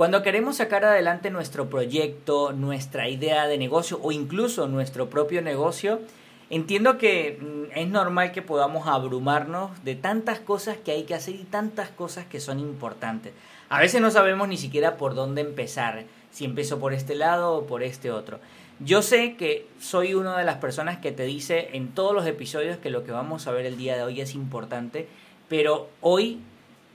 [0.00, 6.00] Cuando queremos sacar adelante nuestro proyecto, nuestra idea de negocio o incluso nuestro propio negocio,
[6.48, 11.34] entiendo que mm, es normal que podamos abrumarnos de tantas cosas que hay que hacer
[11.34, 13.34] y tantas cosas que son importantes.
[13.68, 17.66] A veces no sabemos ni siquiera por dónde empezar, si empiezo por este lado o
[17.66, 18.40] por este otro.
[18.78, 22.78] Yo sé que soy una de las personas que te dice en todos los episodios
[22.78, 25.08] que lo que vamos a ver el día de hoy es importante,
[25.50, 26.40] pero hoy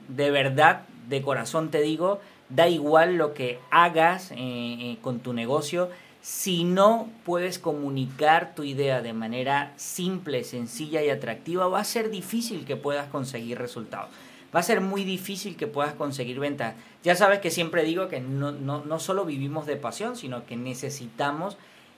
[0.08, 5.32] de verdad, de corazón te digo, da igual lo que hagas eh, eh, con tu
[5.32, 5.90] negocio,
[6.22, 12.10] si no puedes comunicar tu idea de manera simple, sencilla y atractiva, va a ser
[12.10, 14.10] difícil que puedas conseguir resultados.
[14.54, 16.74] Va a ser muy difícil que puedas conseguir ventas.
[17.04, 20.56] Ya sabes que siempre digo que no, no, no solo vivimos de pasión, sino que
[20.56, 21.56] necesitamos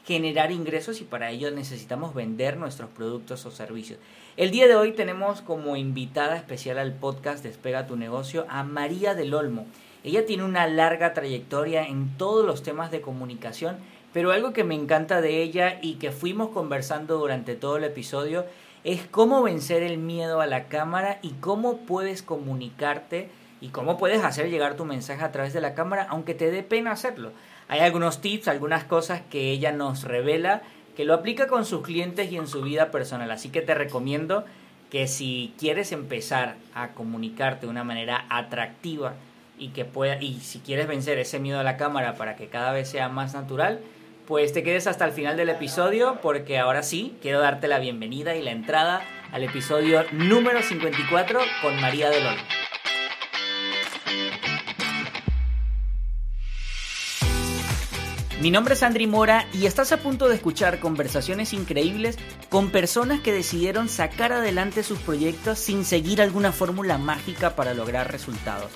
[0.09, 3.99] generar ingresos y para ello necesitamos vender nuestros productos o servicios.
[4.39, 9.15] El día de hoy tenemos como invitada especial al podcast Despega tu negocio a María
[9.15, 9.67] del Olmo.
[10.05, 13.77] Ella tiene una larga trayectoria en todos los temas de comunicación,
[14.13, 18.47] pero algo que me encanta de ella y que fuimos conversando durante todo el episodio
[18.85, 23.29] es cómo vencer el miedo a la cámara y cómo puedes comunicarte
[23.61, 26.63] y cómo puedes hacer llegar tu mensaje a través de la cámara aunque te dé
[26.63, 27.33] pena hacerlo.
[27.69, 30.63] Hay algunos tips, algunas cosas que ella nos revela
[30.97, 33.31] que lo aplica con sus clientes y en su vida personal.
[33.31, 34.45] Así que te recomiendo
[34.91, 39.15] que si quieres empezar a comunicarte de una manera atractiva
[39.59, 42.73] y que pueda y si quieres vencer ese miedo a la cámara para que cada
[42.73, 43.81] vez sea más natural,
[44.27, 48.37] pues te quedes hasta el final del episodio porque ahora sí quiero darte la bienvenida
[48.37, 52.43] y la entrada al episodio número 54 con María del Olmo.
[58.41, 62.19] Mi nombre es Andri Mora y estás a punto de escuchar conversaciones increíbles
[62.51, 68.13] con personas que decidieron sacar adelante sus proyectos sin seguir alguna fórmula mágica para lograr
[68.13, 68.71] resultados.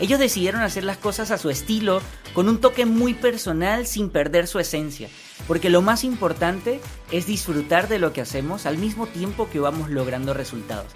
[0.00, 4.48] Ellos decidieron hacer las cosas a su estilo, con un toque muy personal sin perder
[4.48, 5.08] su esencia,
[5.46, 6.80] porque lo más importante
[7.12, 10.86] es disfrutar de lo que hacemos al mismo tiempo que vamos logrando resultados.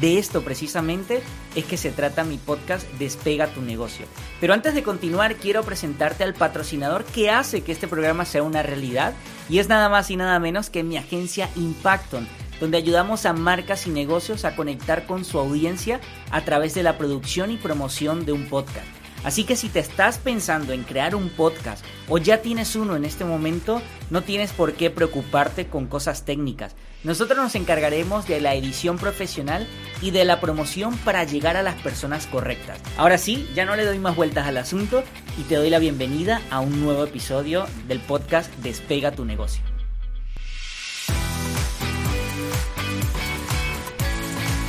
[0.00, 1.22] De esto precisamente
[1.54, 4.04] es que se trata mi podcast Despega tu negocio.
[4.40, 8.62] Pero antes de continuar quiero presentarte al patrocinador que hace que este programa sea una
[8.62, 9.14] realidad
[9.48, 12.28] y es nada más y nada menos que mi agencia Impacton
[12.60, 16.00] donde ayudamos a marcas y negocios a conectar con su audiencia
[16.30, 18.86] a través de la producción y promoción de un podcast.
[19.24, 23.04] Así que si te estás pensando en crear un podcast o ya tienes uno en
[23.04, 26.76] este momento, no tienes por qué preocuparte con cosas técnicas.
[27.02, 29.66] Nosotros nos encargaremos de la edición profesional
[30.00, 32.78] y de la promoción para llegar a las personas correctas.
[32.96, 35.02] Ahora sí, ya no le doy más vueltas al asunto
[35.38, 39.75] y te doy la bienvenida a un nuevo episodio del podcast Despega tu negocio.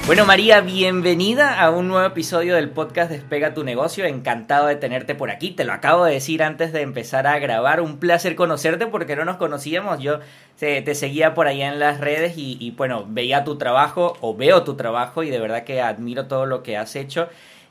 [0.07, 4.05] Bueno, María, bienvenida a un nuevo episodio del podcast Despega tu negocio.
[4.05, 5.51] Encantado de tenerte por aquí.
[5.51, 7.81] Te lo acabo de decir antes de empezar a grabar.
[7.81, 9.99] Un placer conocerte porque no nos conocíamos.
[9.99, 10.21] Yo
[10.57, 14.63] te, seguía por allá en las redes y, y, bueno, veía tu trabajo o veo
[14.63, 17.27] tu trabajo y de verdad que admiro todo lo que has hecho.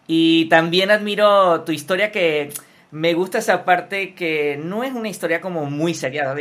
[0.06, 2.52] Y también admiro tu historia que
[2.90, 6.34] me gusta esa parte que no es una historia como muy seria.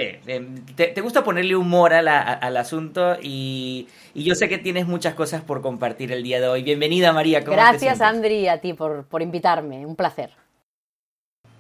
[0.76, 5.16] te, te, gusta ponerle humor a al asunto y, y, yo sé que tienes muchas
[5.16, 6.64] cosas por compartir el día de hoy.
[6.64, 7.44] Bienvenida María.
[7.44, 9.86] ¿cómo Gracias Andri, a ti por, por invitarme.
[9.86, 10.32] Un placer.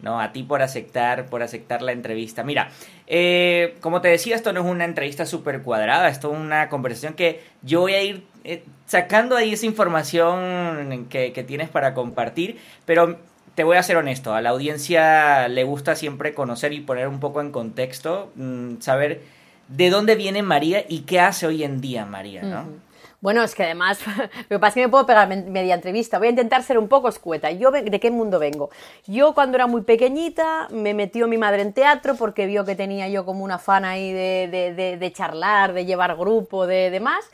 [0.01, 2.43] No, a ti por aceptar, por aceptar la entrevista.
[2.43, 2.69] Mira,
[3.07, 7.13] eh, como te decía, esto no es una entrevista súper cuadrada, esto es una conversación
[7.15, 12.59] que yo voy a ir eh, sacando ahí esa información que, que tienes para compartir,
[12.85, 13.17] pero
[13.55, 17.19] te voy a ser honesto, a la audiencia le gusta siempre conocer y poner un
[17.19, 19.21] poco en contexto, mm, saber
[19.69, 22.85] de dónde viene María y qué hace hoy en día María, ¿no?
[23.21, 23.99] Bueno, es que además,
[24.49, 26.19] lo que pasa es que me puedo pegar media entrevista.
[26.19, 27.49] Voy a intentar ser un poco escueta.
[27.49, 28.69] ¿Yo de qué mundo vengo?
[29.07, 33.07] Yo cuando era muy pequeñita me metió mi madre en teatro porque vio que tenía
[33.07, 37.25] yo como una fan ahí de, de charlar, de llevar grupo, de demás.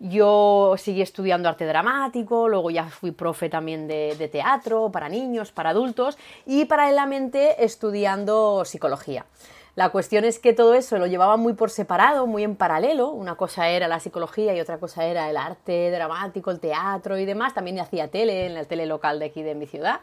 [0.00, 5.70] Yo seguí estudiando arte dramático, luego ya fui profe también de, teatro para niños, para
[5.70, 6.16] adultos
[6.46, 9.26] y paralelamente estudiando psicología.
[9.74, 13.10] La cuestión es que todo eso lo llevaba muy por separado, muy en paralelo.
[13.10, 17.24] Una cosa era la psicología y otra cosa era el arte dramático, el teatro y
[17.24, 17.54] demás.
[17.54, 20.00] También hacía tele en el tele local de aquí de mi ciudad.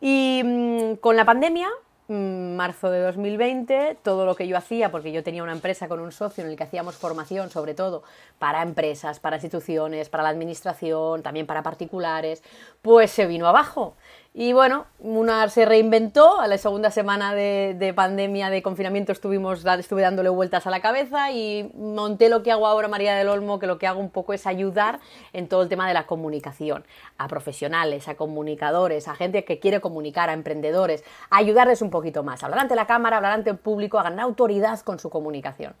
[0.00, 1.68] Y mm, con la pandemia
[2.08, 6.12] marzo de 2020, todo lo que yo hacía, porque yo tenía una empresa con un
[6.12, 8.02] socio en el que hacíamos formación sobre todo
[8.38, 12.42] para empresas, para instituciones, para la administración, también para particulares,
[12.82, 13.96] pues se vino abajo.
[14.38, 20.02] Y bueno, una se reinventó, a la segunda semana de, pandemia, de confinamiento, estuvimos, estuve
[20.02, 23.66] dándole vueltas a la cabeza y monté lo que hago ahora, María del Olmo, que
[23.66, 25.00] lo que hago un poco es ayudar
[25.32, 26.84] en todo el tema de la comunicación,
[27.16, 32.44] a profesionales, a comunicadores, a gente que quiere comunicar, a emprendedores, ayudarles un poquito más,
[32.44, 35.72] hablar ante la cámara, hablar ante el público, a ganar autoridad con su comunicación.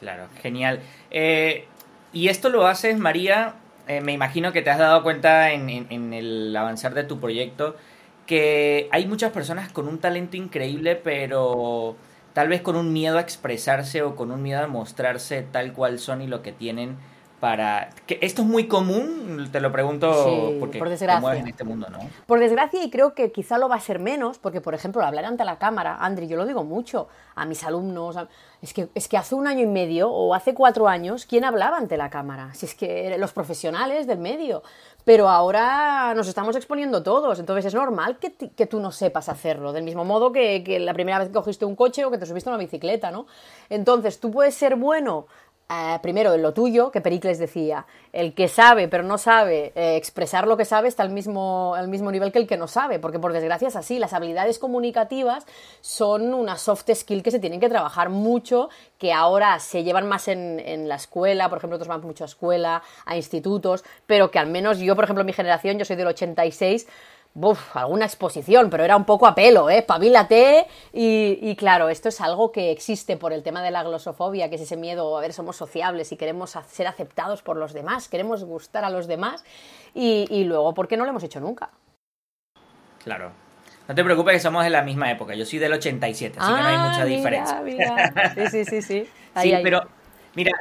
[0.00, 0.80] Claro, genial.
[1.10, 1.68] Eh,
[2.14, 3.56] y esto lo haces, María,
[3.88, 7.76] eh, me imagino que te has dado cuenta en, el avanzar de tu proyecto
[8.26, 11.96] que hay muchas personas con un talento increíble, pero
[12.34, 15.98] tal vez con un miedo a expresarse o con un miedo a mostrarse tal cual
[15.98, 16.98] son y lo que tienen
[17.40, 21.36] para que esto es muy común te lo pregunto porque por desgracia.
[21.36, 24.38] en este mundo no por desgracia y creo que quizá lo va a ser menos
[24.38, 28.16] porque por ejemplo hablar ante la cámara Andri yo lo digo mucho a mis alumnos
[28.60, 31.76] es que es que hace un año y medio o hace cuatro años quién hablaba
[31.76, 34.62] ante la cámara si es que los profesionales del medio.
[35.04, 39.72] Pero ahora nos estamos exponiendo todos entonces es normal que, que tú no sepas hacerlo
[39.72, 42.26] del mismo modo que, que la primera vez que cogiste un coche o que te
[42.26, 43.26] subiste a una bicicleta no
[43.70, 45.26] entonces tú puedes ser bueno
[45.70, 49.96] eh, primero en lo tuyo, que Pericles decía, el que sabe pero no sabe eh,
[49.96, 52.98] expresar lo que sabe está al mismo, al mismo nivel que el que no sabe,
[52.98, 55.44] porque por desgracia es así, las habilidades comunicativas
[55.82, 60.28] son una soft skill que se tienen que trabajar mucho, que ahora se llevan más
[60.28, 64.38] en, en la escuela, por ejemplo, nosotros vamos mucho a escuela, a institutos, pero que
[64.38, 66.86] al menos yo, por ejemplo, mi generación, yo soy del 86,
[67.40, 69.82] Uf, alguna exposición, pero era un poco a pelo, ¿eh?
[69.82, 70.66] Pavílate.
[70.92, 74.56] Y, y, claro, esto es algo que existe por el tema de la glosofobia, que
[74.56, 78.44] es ese miedo, a ver, somos sociables y queremos ser aceptados por los demás, queremos
[78.44, 79.44] gustar a los demás.
[79.94, 81.70] Y, y luego, ¿por qué no lo hemos hecho nunca?
[83.04, 83.30] Claro.
[83.86, 85.34] No te preocupes que somos de la misma época.
[85.34, 87.62] Yo soy del 87, así que no hay mucha ah, diferencia.
[88.34, 89.08] Sí, sí, sí, sí.
[89.40, 89.82] sí, pero
[90.34, 90.52] mira,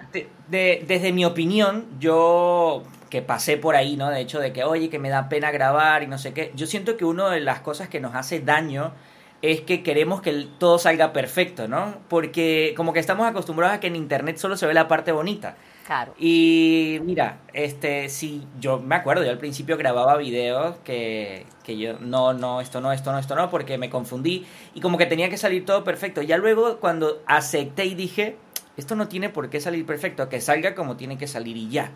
[0.48, 4.10] desde mi opinión, yo que pasé por ahí, ¿no?
[4.10, 6.52] De hecho, de que, oye, que me da pena grabar y no sé qué.
[6.56, 8.94] Yo siento que una de las cosas que nos hace daño
[9.42, 11.98] es que queremos que todo salga perfecto, ¿no?
[12.08, 15.56] Porque como que estamos acostumbrados a que en internet solo se ve la parte bonita.
[15.86, 16.14] Claro.
[16.20, 21.98] Y mira, este, si yo me acuerdo, yo al principio grababa videos que, que yo,
[22.00, 25.30] no, no, esto no, esto no, esto no, porque me confundí y como que tenía
[25.30, 26.22] que salir todo perfecto.
[26.22, 28.36] Ya luego cuando acepté y dije,
[28.76, 31.92] esto no tiene por qué salir perfecto, que salga como tiene que salir y ya.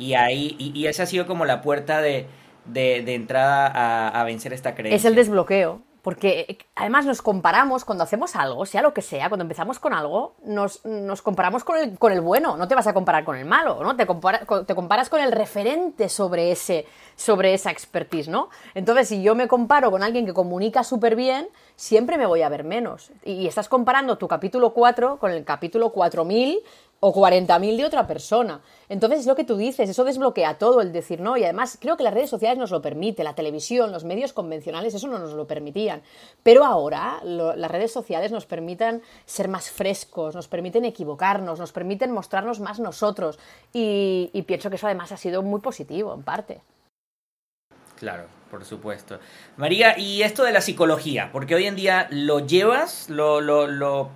[0.00, 2.26] Y ahí, y, esa ha sido como la puerta de,
[2.64, 4.96] de, entrada a, a, vencer esta creencia.
[4.96, 5.82] Es el desbloqueo.
[6.02, 9.92] Porque eh, además nos comparamos cuando hacemos algo, sea lo que sea, cuando empezamos con
[9.92, 13.36] algo, nos, nos comparamos con el, con el, bueno, no te vas a comparar con
[13.36, 13.96] el malo, ¿no?
[13.96, 16.86] Te, te comparas con el referente sobre, ese,
[17.16, 18.48] sobre esa expertise, ¿no?
[18.74, 22.48] Entonces, si yo me comparo con alguien que comunica súper bien, siempre me voy a
[22.48, 23.12] ver menos.
[23.24, 26.60] Y, estás comparando tu capítulo 4 con el capítulo 4000
[27.00, 28.60] o 40.000 de otra persona.
[28.90, 31.96] Entonces es lo que tú dices, eso desbloquea todo, el decir no, y además creo
[31.96, 35.32] que las redes sociales nos lo permiten, la televisión, los medios convencionales, eso no nos
[35.32, 36.02] lo permitían.
[36.42, 42.12] Pero ahora las redes sociales nos permiten ser más frescos, nos permiten equivocarnos, nos permiten
[42.12, 43.38] mostrarnos más nosotros,
[43.72, 46.60] y, pienso que eso además ha sido muy positivo, en parte.
[47.96, 49.18] Claro, por supuesto.
[49.56, 54.10] María, y esto de la psicología, porque hoy en día lo llevas, lo, lo, lo,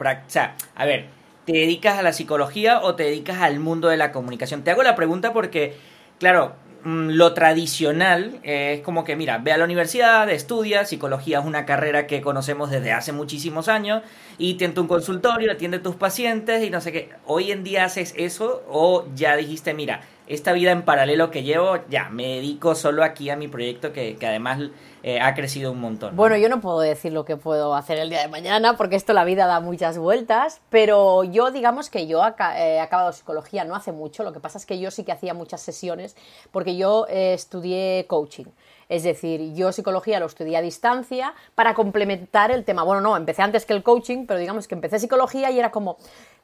[0.75, 1.07] a ver,
[1.45, 4.65] ¿Te dedicas a la psicología o te dedicas al mundo de la comunicación?
[4.65, 5.77] Te hago la pregunta porque,
[6.19, 6.55] claro,
[6.85, 11.67] mm, lo tradicional es como que, mira, ve a la universidad, estudia, psicología es una
[11.67, 14.03] carrera que conocemos desde hace muchísimos años
[14.39, 17.11] y tiene un consultorio, atiende a tus pacientes y no sé qué.
[17.27, 21.79] ¿Hoy en día haces eso o ya dijiste, mira, esta vida en paralelo que llevo,
[21.89, 24.59] ya, me dedico solo aquí a mi proyecto que, que además
[25.03, 26.17] eh, ha crecido un montón.
[26.17, 29.13] Bueno, yo no puedo decir lo que puedo hacer el día de mañana porque esto
[29.13, 32.23] la vida da muchas vueltas, pero yo digamos que yo
[32.57, 35.35] he acabado psicología no hace mucho, lo que pasa es que yo sí que hacía
[35.35, 36.17] muchas sesiones
[36.53, 38.47] porque yo eh, estudié coaching.
[38.89, 42.83] Es decir, yo psicología lo estudié a distancia para complementar el tema.
[42.83, 45.97] Bueno, no, empecé antes que el coaching, pero digamos que empecé psicología y era como,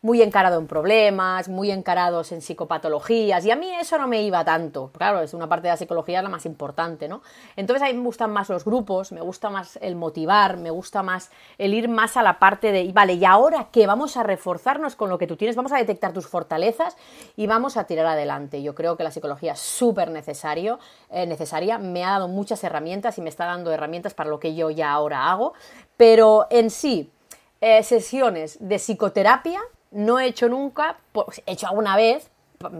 [0.02, 4.44] muy encarado en problemas, muy encarados en psicopatologías, y a mí eso no me iba
[4.44, 4.90] tanto.
[4.96, 7.22] Claro, es una parte de la psicología la más importante, ¿no?
[7.56, 11.02] Entonces a mí me gustan más los grupos, me gusta más el motivar, me gusta
[11.02, 13.86] más el ir más a la parte de, vale, ¿y ahora qué?
[13.86, 16.96] Vamos a reforzarnos con lo que tú tienes, vamos a detectar tus fortalezas
[17.36, 18.62] y vamos a tirar adelante.
[18.62, 23.20] Yo creo que la psicología es súper eh, necesaria, me ha dado muchas herramientas y
[23.20, 25.52] me está dando herramientas para lo que yo ya ahora hago,
[25.96, 27.12] pero en sí,
[27.60, 32.30] eh, sesiones de psicoterapia no he hecho nunca, pues he hecho alguna vez,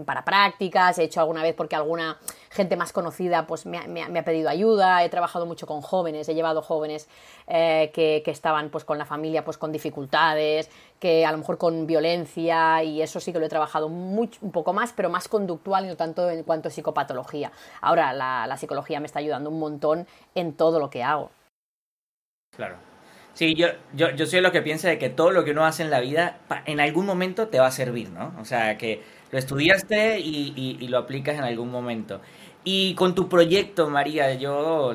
[0.05, 2.19] para prácticas, he hecho alguna vez porque alguna
[2.51, 6.61] gente más conocida pues me, ha pedido ayuda, he trabajado mucho con jóvenes, he llevado
[6.61, 7.09] jóvenes
[7.47, 11.87] eh, que, estaban pues con la familia pues con dificultades, que a lo mejor con
[11.87, 15.87] violencia y eso sí que lo he trabajado un poco más, pero más conductual y
[15.87, 17.51] no tanto en cuanto a psicopatología.
[17.81, 21.31] Ahora la, la psicología me está ayudando un montón en todo lo que hago.
[22.55, 22.90] Claro.
[23.33, 25.83] Sí, yo, yo, yo soy lo que piensa de que todo lo que uno hace
[25.83, 28.33] en la vida en algún momento te va a servir, ¿no?
[28.39, 32.19] O sea, que lo estudiaste y, y, lo aplicas en algún momento.
[32.63, 34.93] Y con tu proyecto, María, yo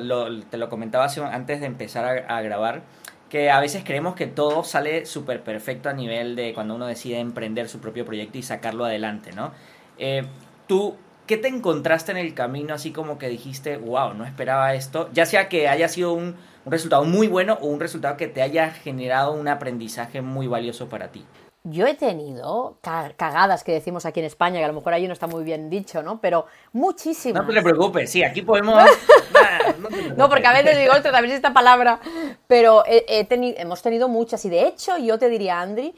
[0.49, 2.83] te lo comentaba antes de empezar a, grabar,
[3.29, 7.19] que a veces creemos que todo sale súper perfecto a nivel de cuando uno decide
[7.19, 9.51] emprender su propio proyecto y sacarlo adelante, ¿no?
[9.97, 10.23] Eh,
[10.67, 15.09] tú, ¿qué te encontraste en el camino así como que dijiste, wow, no esperaba esto?
[15.13, 16.35] Ya sea que haya sido un
[16.67, 20.89] un resultado muy bueno o un resultado que te haya generado un aprendizaje muy valioso
[20.89, 21.23] para ti.
[21.63, 25.13] Yo he tenido cagadas que decimos aquí en España, que a lo mejor ahí no
[25.13, 26.19] está muy bien dicho, ¿no?
[26.19, 27.47] Pero muchísimas.
[27.47, 28.83] No te preocupes, sí, aquí podemos.
[30.17, 32.01] no, porque a veces digo, otro también esta palabra.
[32.47, 34.43] Pero hemos tenido muchas.
[34.43, 35.95] Y de hecho, yo te diría, Andri,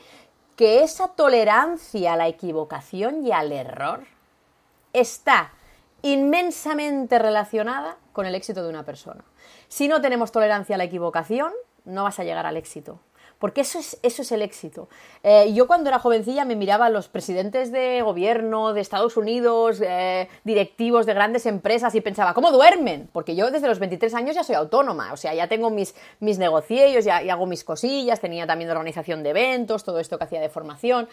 [0.56, 4.02] que esa tolerancia a la equivocación y al error
[4.94, 5.52] está
[6.02, 9.24] inmensamente relacionada con el éxito de una persona.
[9.68, 11.52] Si no tenemos tolerancia a la equivocación,
[11.86, 13.00] no vas a llegar al éxito.
[13.40, 14.90] Porque eso es, eso es el éxito.
[15.24, 19.80] Eh, yo cuando era jovencilla me miraba a los presidentes de gobierno de Estados Unidos,
[19.82, 23.10] eh, directivos de grandes empresas y pensaba, ¿cómo duermen?
[23.14, 26.38] Porque yo desde los 23 años ya soy autónoma, o sea, ya tengo mis, mis
[26.38, 30.42] negocios, ya, ya hago mis cosillas, tenía también organización de eventos, todo esto que hacía
[30.42, 31.08] de formación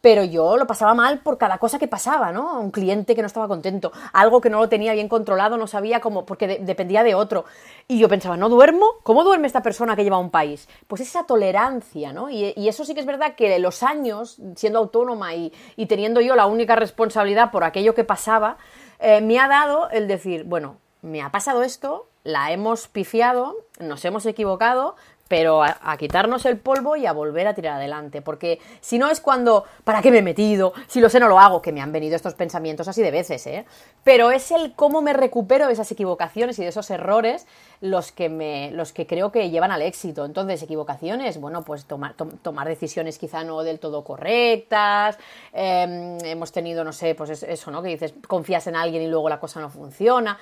[0.00, 2.60] pero yo lo pasaba mal por cada cosa que pasaba, ¿no?
[2.60, 6.00] Un cliente que no estaba contento, algo que no lo tenía bien controlado, no sabía
[6.00, 7.44] cómo, porque dependía de otro.
[7.88, 8.86] Y yo pensaba, ¿no duermo?
[9.02, 10.68] ¿Cómo duerme esta persona que lleva un país?
[10.86, 12.30] Pues esa tolerancia, ¿no?
[12.30, 15.52] Y, eso sí que es verdad que los años, siendo autónoma y,
[15.88, 18.58] teniendo yo la única responsabilidad por aquello que pasaba,
[18.98, 24.04] eh, me ha dado el decir, bueno, me ha pasado esto, la hemos pifiado, nos
[24.04, 24.96] hemos equivocado,
[25.28, 29.20] pero a, quitarnos el polvo y a volver a tirar adelante, porque si no es
[29.20, 30.72] cuando, ¿para qué me he metido?
[30.86, 33.46] Si lo sé, no lo hago, que me han venido estos pensamientos así de veces,
[33.46, 33.64] ¿eh?
[34.04, 37.46] Pero es el cómo me recupero de esas equivocaciones y de esos errores
[37.80, 40.24] los que, me, los que creo que llevan al éxito.
[40.24, 45.18] Entonces, equivocaciones, bueno, pues tomar, tomar decisiones quizá no del todo correctas,
[45.52, 47.82] em, hemos tenido, no sé, pues eso, ¿no?
[47.82, 50.38] Que dices, confías en alguien y luego la cosa no funciona.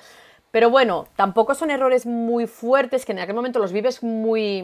[0.51, 4.63] Pero bueno, tampoco son errores muy fuertes que en aquel momento los vives muy,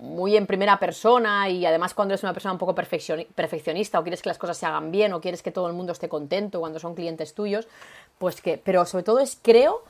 [0.00, 4.22] muy en primera persona y además cuando eres una persona un poco perfeccionista o quieres
[4.22, 6.78] que las cosas se hagan bien o quieres que todo el mundo esté contento cuando
[6.78, 7.68] son clientes tuyos,
[8.16, 9.82] pues que, pero sobre todo es, creo,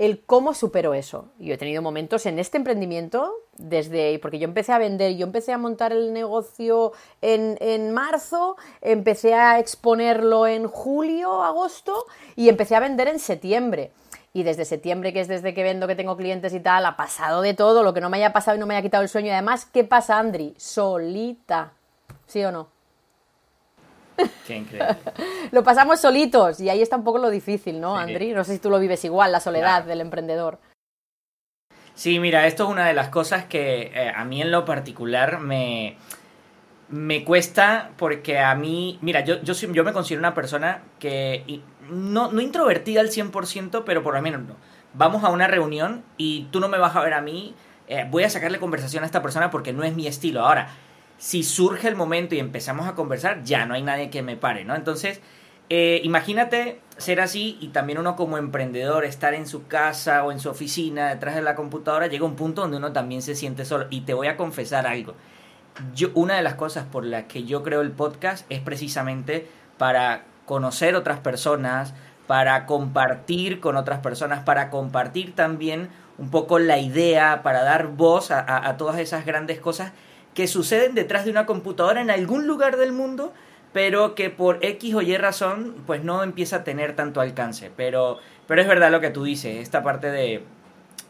[0.00, 1.26] el cómo supero eso.
[1.38, 5.52] Yo he tenido momentos en este emprendimiento, desde, porque yo empecé a vender, yo empecé
[5.52, 12.76] a montar el negocio en, en, marzo, empecé a exponerlo en julio, agosto y empecé
[12.76, 13.92] a vender en septiembre
[14.32, 17.42] y desde septiembre, que es desde que vendo que tengo clientes y tal, ha pasado
[17.42, 19.28] de todo, lo que no me haya pasado y no me haya quitado el sueño.
[19.28, 20.54] Y además, ¿qué pasa, Andri?
[20.56, 21.72] Solita.
[22.26, 22.68] ¿Sí o no?
[24.46, 24.96] Qué increíble.
[25.50, 28.32] lo pasamos solitos y ahí está un poco lo difícil, ¿no, Andri?
[28.32, 30.58] No sé si tú lo vives igual, la soledad del emprendedor.
[31.94, 35.40] Sí, mira, esto es una de las cosas que eh, a mí en lo particular
[35.40, 35.96] me,
[36.88, 41.44] me cuesta porque a mí, mira, yo, yo, yo me considero una persona que
[41.90, 44.56] no, no introvertida al 100%, pero por lo menos no.
[44.94, 47.54] Vamos a una reunión y tú no me vas a ver a mí,
[47.86, 50.40] eh, voy a sacarle conversación a esta persona porque no es mi estilo.
[50.40, 50.68] Ahora,
[51.18, 54.64] si surge el momento y empezamos a conversar, ya no hay nadie que me pare,
[54.64, 54.74] ¿no?
[54.74, 55.20] Entonces,
[55.68, 60.40] eh, imagínate ser así y también uno como emprendedor, estar en su casa o en
[60.40, 63.86] su oficina, detrás de la computadora, llega un punto donde uno también se siente solo.
[63.90, 65.14] Y te voy a confesar algo.
[65.94, 69.46] Yo, una de las cosas por las que yo creo el podcast es precisamente
[69.78, 71.94] para conocer otras personas,
[72.26, 78.32] para compartir con otras personas, para compartir también un poco la idea, para dar voz
[78.32, 79.92] a, todas esas grandes cosas
[80.34, 83.32] que suceden detrás de una computadora en algún lugar del mundo,
[83.72, 87.70] pero que por X o Y razón, pues no empieza a tener tanto alcance.
[87.76, 90.42] Pero, pero es verdad lo que tú dices, esta parte de,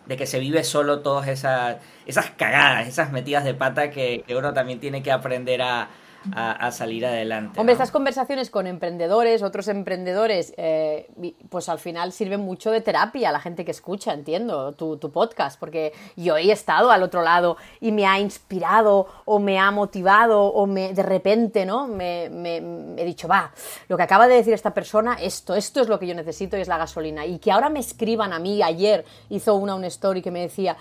[0.05, 4.53] de que se vive solo todas esas, esas cagadas, esas metidas de pata que uno
[4.53, 5.89] también tiene que aprender a,
[6.35, 7.59] a, salir adelante.
[7.59, 11.11] Hombre, estas conversaciones con emprendedores, otros emprendedores, eh,
[11.49, 15.59] pues al final sirven mucho de terapia a la gente que escucha, entiendo, tu, podcast,
[15.59, 20.45] porque yo he estado al otro lado y me ha inspirado o me ha motivado
[20.45, 21.89] o me de repente, ¿no?
[21.89, 23.53] Me, he dicho, va,
[23.89, 26.61] lo que acaba de decir esta persona, esto, esto es lo que yo necesito y
[26.61, 27.27] es la gasolina.
[27.27, 30.77] Y que ahora me escriban a mí, ayer hizo una un story que me decía,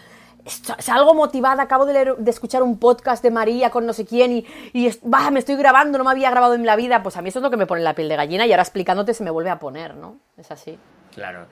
[0.46, 4.32] salgo motivada, acabo de, leer, de escuchar un podcast de María con no sé quién
[4.32, 7.22] y, y bah, me estoy grabando, no me había grabado en la vida, pues a
[7.22, 9.24] mí eso es lo que me pone la piel de gallina y ahora explicándote se
[9.24, 10.18] me vuelve a poner, ¿no?
[10.38, 10.78] Es así.
[11.14, 11.48] Claro.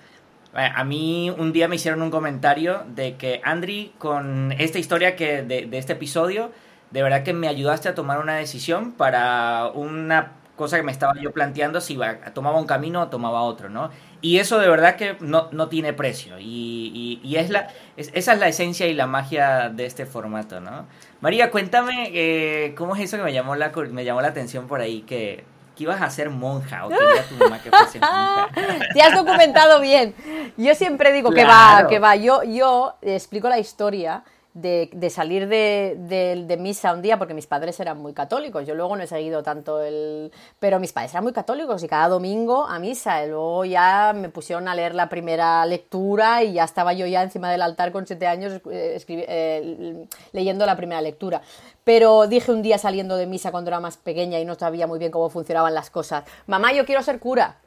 [0.54, 5.44] A mí un día me hicieron un comentario de que Andri, con esta historia que
[5.44, 6.52] de, este episodio,
[6.90, 11.14] de verdad que me ayudaste a tomar una decisión para una cosa que me estaba
[11.22, 13.92] yo planteando si iba, tomaba un camino o tomaba otro, ¿no?
[14.22, 16.40] Y eso de verdad que no, no tiene precio.
[16.40, 20.88] Y, y, es la, esa es la esencia y la magia de este formato, ¿no?
[21.22, 24.82] María, cuéntame eh, cómo es eso que me llamó la, me llamó la atención por
[24.82, 25.44] ahí, que,
[25.76, 28.50] que ibas a ser monja o quería tu mamá que fuese monja.
[28.94, 30.16] Te has documentado bien.
[30.58, 32.16] Yo siempre digo que va, que va.
[32.16, 34.24] Yo, yo explico la historia
[34.62, 38.66] de, salir de, misa un día, porque mis padres eran muy católicos.
[38.66, 40.32] Yo luego no he seguido tanto el.
[40.60, 43.24] Pero mis padres eran muy católicos y cada domingo a misa.
[43.24, 47.22] Y luego ya me pusieron a leer la primera lectura y ya estaba yo ya
[47.22, 51.42] encima del altar con siete años eh, eh, leyendo la primera lectura.
[51.84, 55.00] Pero dije un día saliendo de misa cuando era más pequeña y no sabía muy
[55.00, 57.58] bien cómo funcionaban las cosas: Mamá, yo quiero ser cura.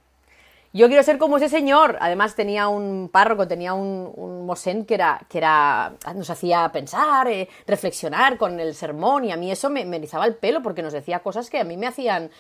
[0.72, 1.96] Yo quiero ser como ese señor.
[2.00, 7.26] Además tenía un párroco, tenía un, un mosén que era, que era, nos hacía pensar,
[7.28, 10.82] eh, reflexionar con el sermón y a mí eso me, me erizaba el pelo porque
[10.82, 12.30] nos decía cosas que a mí me hacían...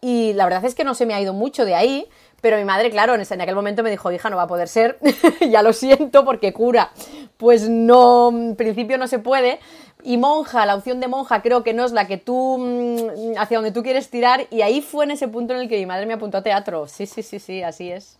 [0.00, 2.06] Y la verdad es que no se me ha ido mucho de ahí,
[2.42, 4.98] pero mi madre, claro, en, aquel momento me dijo, hija, no va a poder ser,
[5.50, 6.90] ya lo siento porque cura.
[7.38, 9.60] Pues no, en principio no se puede,
[10.04, 13.56] y monja, la opción de monja creo que no es la que tú, mm, hacia
[13.58, 16.06] donde tú quieres tirar, y ahí fue en ese punto en el que mi madre
[16.06, 16.86] me apuntó a teatro.
[16.86, 18.18] Sí, sí, sí, sí, así es.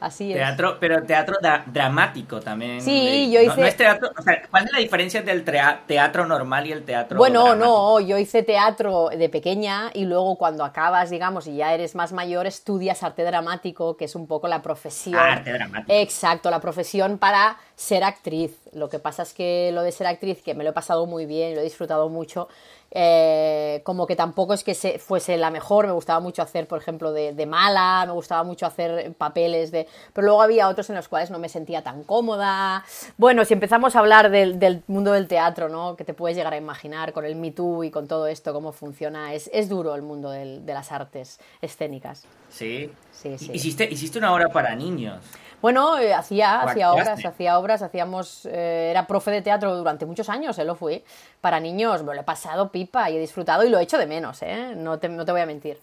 [0.00, 2.80] Así teatro, Pero teatro dramático también.
[2.80, 3.72] Sí, yo hice...
[3.72, 4.10] teatro,
[4.50, 9.10] ¿cuál es la diferencia del teatro normal y el teatro Bueno, no, yo hice teatro
[9.10, 13.96] de pequeña y luego cuando acabas, digamos, y ya eres más mayor, estudias arte dramático,
[13.96, 15.16] que es un poco la profesión.
[15.18, 15.92] arte dramático.
[15.92, 18.58] Exacto, la profesión para ser actriz.
[18.72, 21.26] Lo que pasa es que lo de ser actriz, que me lo he pasado muy
[21.26, 22.48] bien, lo he disfrutado mucho,
[22.90, 26.78] eh, como que tampoco es que se, fuese la mejor, me gustaba mucho hacer, por
[26.78, 29.86] ejemplo, de, mala, me gustaba mucho hacer papeles de...
[30.12, 32.84] Pero luego había otros en los cuales no me sentía tan cómoda.
[33.16, 35.96] Bueno, si empezamos a hablar del, mundo del teatro, ¿no?
[35.96, 38.72] Que te puedes llegar a imaginar con el Me Too y con todo esto, cómo
[38.72, 42.26] funciona, es, es duro el mundo de las artes escénicas.
[42.50, 42.90] Sí.
[43.12, 43.50] Sí, sí.
[43.52, 45.22] Hiciste, hiciste una obra para niños.
[45.62, 50.28] Bueno, eh, hacía, hacía obras, hacía obras, hacíamos, eh, era profe de teatro durante muchos
[50.28, 51.02] años, eh, lo fui,
[51.40, 54.06] para niños, me lo he pasado pipa y he disfrutado y lo he hecho de
[54.06, 54.74] menos, ¿eh?
[54.76, 55.78] No te, no te voy a mentir.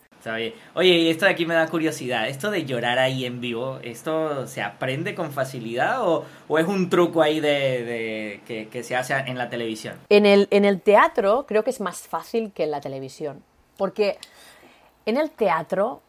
[0.74, 4.46] Oye, y esto de aquí me da curiosidad, esto de llorar ahí en vivo, ¿esto
[4.48, 9.14] se aprende con facilidad o, o es un truco ahí de, que, que, se hace
[9.14, 9.96] en la televisión?
[10.10, 13.42] En el, en el teatro creo que es más fácil que en la televisión,
[13.78, 14.18] porque
[15.06, 16.02] en el teatro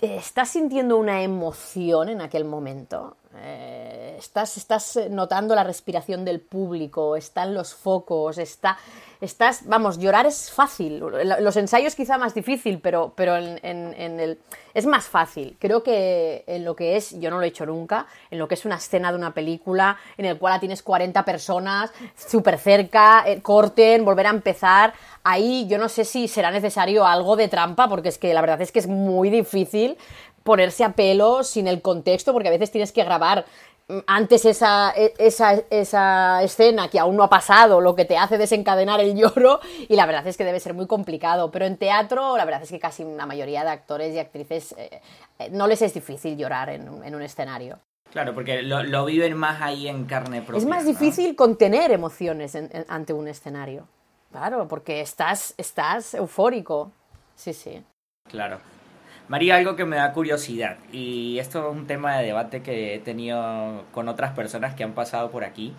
[0.00, 3.16] estás sintiendo una emoción en aquel momento.
[3.38, 8.76] Eh, estás, estás notando la respiración del público, están los focos, está,
[9.22, 11.02] estás, vamos, llorar es fácil.
[11.40, 14.38] Los ensayos quizá más difícil, pero, pero en, en, el,
[14.74, 15.56] es más fácil.
[15.58, 18.54] Creo que en lo que es, yo no lo he hecho nunca, en lo que
[18.54, 23.40] es una escena de una película en el cual tienes 40 personas súper cerca, eh,
[23.40, 24.92] corten, volver a empezar.
[25.24, 28.60] Ahí yo no sé si será necesario algo de trampa, porque es que la verdad
[28.60, 29.96] es que es muy difícil
[30.42, 33.44] ponerse a pelo sin el contexto, porque a veces tienes que grabar
[34.06, 38.38] antes esa, e, esa, esa, escena que aún no ha pasado, lo que te hace
[38.38, 41.50] desencadenar el lloro, y la verdad es que debe ser muy complicado.
[41.50, 45.00] Pero en teatro, la verdad es que casi la mayoría de actores y actrices eh,
[45.38, 47.78] eh, no les es difícil llorar en, un escenario.
[48.10, 50.58] Claro, porque lo, viven más ahí en carne propia.
[50.58, 52.56] Es más difícil contener emociones
[52.88, 53.88] ante un escenario.
[54.30, 56.90] Claro, porque estás, estás eufórico.
[57.34, 57.82] Sí, sí.
[58.28, 58.58] Claro.
[59.28, 62.98] María, algo que me da curiosidad, y esto es un tema de debate que he
[62.98, 65.72] tenido con otras personas que han pasado por aquí,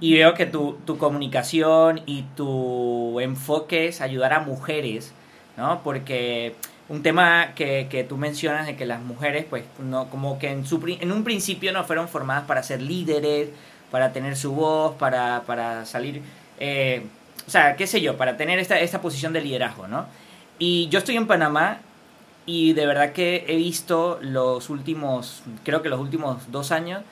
[0.00, 5.12] y veo que tu, tu comunicación y tu enfoque es ayudar a mujeres,
[5.56, 5.80] ¿no?
[5.82, 6.54] Porque
[6.88, 11.12] un tema que, que, tú mencionas de que las mujeres, pues, no, como que en,
[11.12, 13.50] un principio no fueron formadas para ser líderes,
[13.90, 16.22] para tener su voz, para, para salir,
[16.60, 17.02] eh,
[17.46, 20.06] o sea, qué sé yo, para tener esta, esta posición de liderazgo, ¿no?
[20.58, 21.80] Y yo estoy en Panamá
[22.48, 27.02] y de verdad que he visto los últimos, creo que los últimos dos años,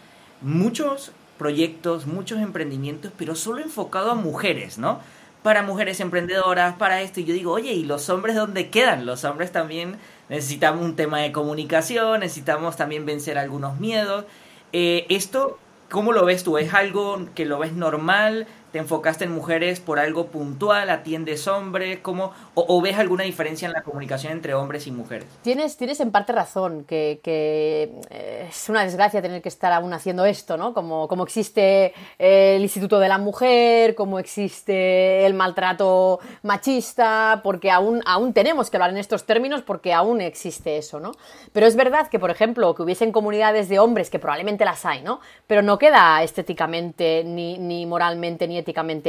[0.41, 4.99] muchos proyectos, muchos emprendimientos, pero solo enfocado a mujeres, ¿no?
[5.43, 7.21] Para mujeres emprendedoras, para esto.
[7.21, 9.05] Y yo digo, oye, ¿y los hombres dónde quedan?
[9.05, 9.99] Los hombres también
[10.31, 14.25] necesitamos un tema de comunicación, necesitamos también vencer algunos miedos.
[14.73, 15.59] Eh, esto,
[15.91, 16.57] ¿cómo lo ves tú?
[16.57, 18.47] ¿Es algo que lo ves normal?
[18.73, 23.73] Te enfocaste en mujeres por algo puntual, atiendes hombres, ¿cómo, o, ves alguna diferencia en
[23.73, 25.27] la comunicación entre hombres y mujeres?
[25.43, 30.25] Tienes, tienes en parte razón, que, eh, es una desgracia tener que estar aún haciendo
[30.25, 30.75] esto, ¿no?
[30.75, 38.03] Como, como existe el Instituto de la Mujer, como existe el maltrato machista, porque aún,
[38.05, 41.13] aún tenemos que hablar en estos términos porque aún existe eso, ¿no?
[41.53, 45.03] Pero es verdad que, por ejemplo, que hubiesen comunidades de hombres, que probablemente las hay,
[45.03, 45.21] ¿no?
[45.47, 48.59] Pero no queda estéticamente, ni, ni moralmente, ni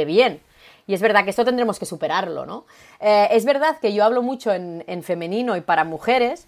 [0.04, 0.40] bien.
[0.86, 2.64] Y es verdad que esto tendremos que superarlo, ¿no?
[3.00, 6.46] Eh, es verdad que yo hablo mucho en, femenino y para mujeres,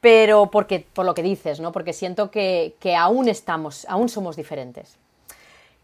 [0.00, 1.72] pero porque, por lo que dices, ¿no?
[1.72, 4.98] Porque siento que, que aún estamos, aún somos diferentes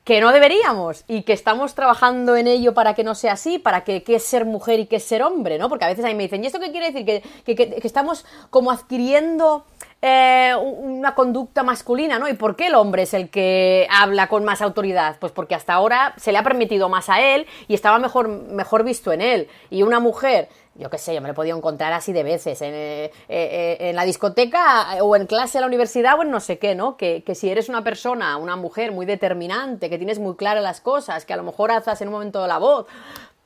[0.05, 3.85] que no deberíamos y que estamos trabajando en ello para que no sea así, para
[3.85, 5.68] que qué es ser mujer y qué es ser hombre, ¿no?
[5.68, 7.23] Porque a veces ahí me dicen, ¿y esto qué quiere decir?
[7.44, 9.66] Que, que estamos como adquiriendo
[10.03, 12.27] eh, una conducta masculina, ¿no?
[12.27, 15.17] ¿Y por qué el hombre es el que habla con más autoridad?
[15.21, 18.83] Pues porque hasta ahora se le ha permitido más a él y estaba mejor, mejor
[18.83, 19.49] visto en él.
[19.69, 22.63] Y una mujer, yo qué sé, yo me lo he podido encontrar así de veces,
[22.63, 26.41] en, eh, eh, en, la discoteca o en clase a la universidad o en no
[26.41, 26.97] sé qué, ¿no?
[26.97, 30.81] Que, que, si eres una persona, una mujer muy determinante, que tienes muy claras las
[30.81, 32.87] cosas, que a lo mejor haces en un momento la voz,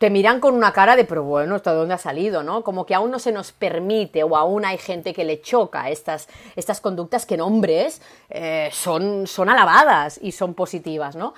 [0.05, 2.43] te miran con una cara de, pero bueno, ¿esto de dónde ha salido?
[2.43, 2.63] ¿no?
[2.63, 6.29] Como que aún no se nos permite o aún hay gente que le choca estas,
[6.57, 11.33] estas conductas que en hombres eh, son, son alabadas y son positivas, ¿no?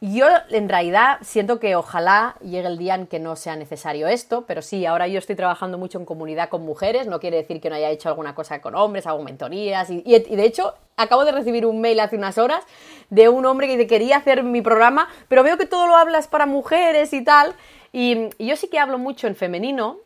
[0.00, 4.44] Yo en realidad siento que ojalá llegue el día en que no sea necesario esto,
[4.46, 7.70] pero sí, ahora yo estoy trabajando mucho en comunidad con mujeres, no quiere decir que
[7.70, 11.30] no haya hecho alguna cosa con hombres, hago mentorías y, y, de hecho acabo de
[11.30, 12.64] recibir un mail hace unas horas
[13.10, 16.46] de un hombre que quería hacer mi programa, pero veo que todo lo hablas para
[16.46, 17.54] mujeres y tal,
[17.92, 19.98] y, yo sí que hablo mucho en femenino,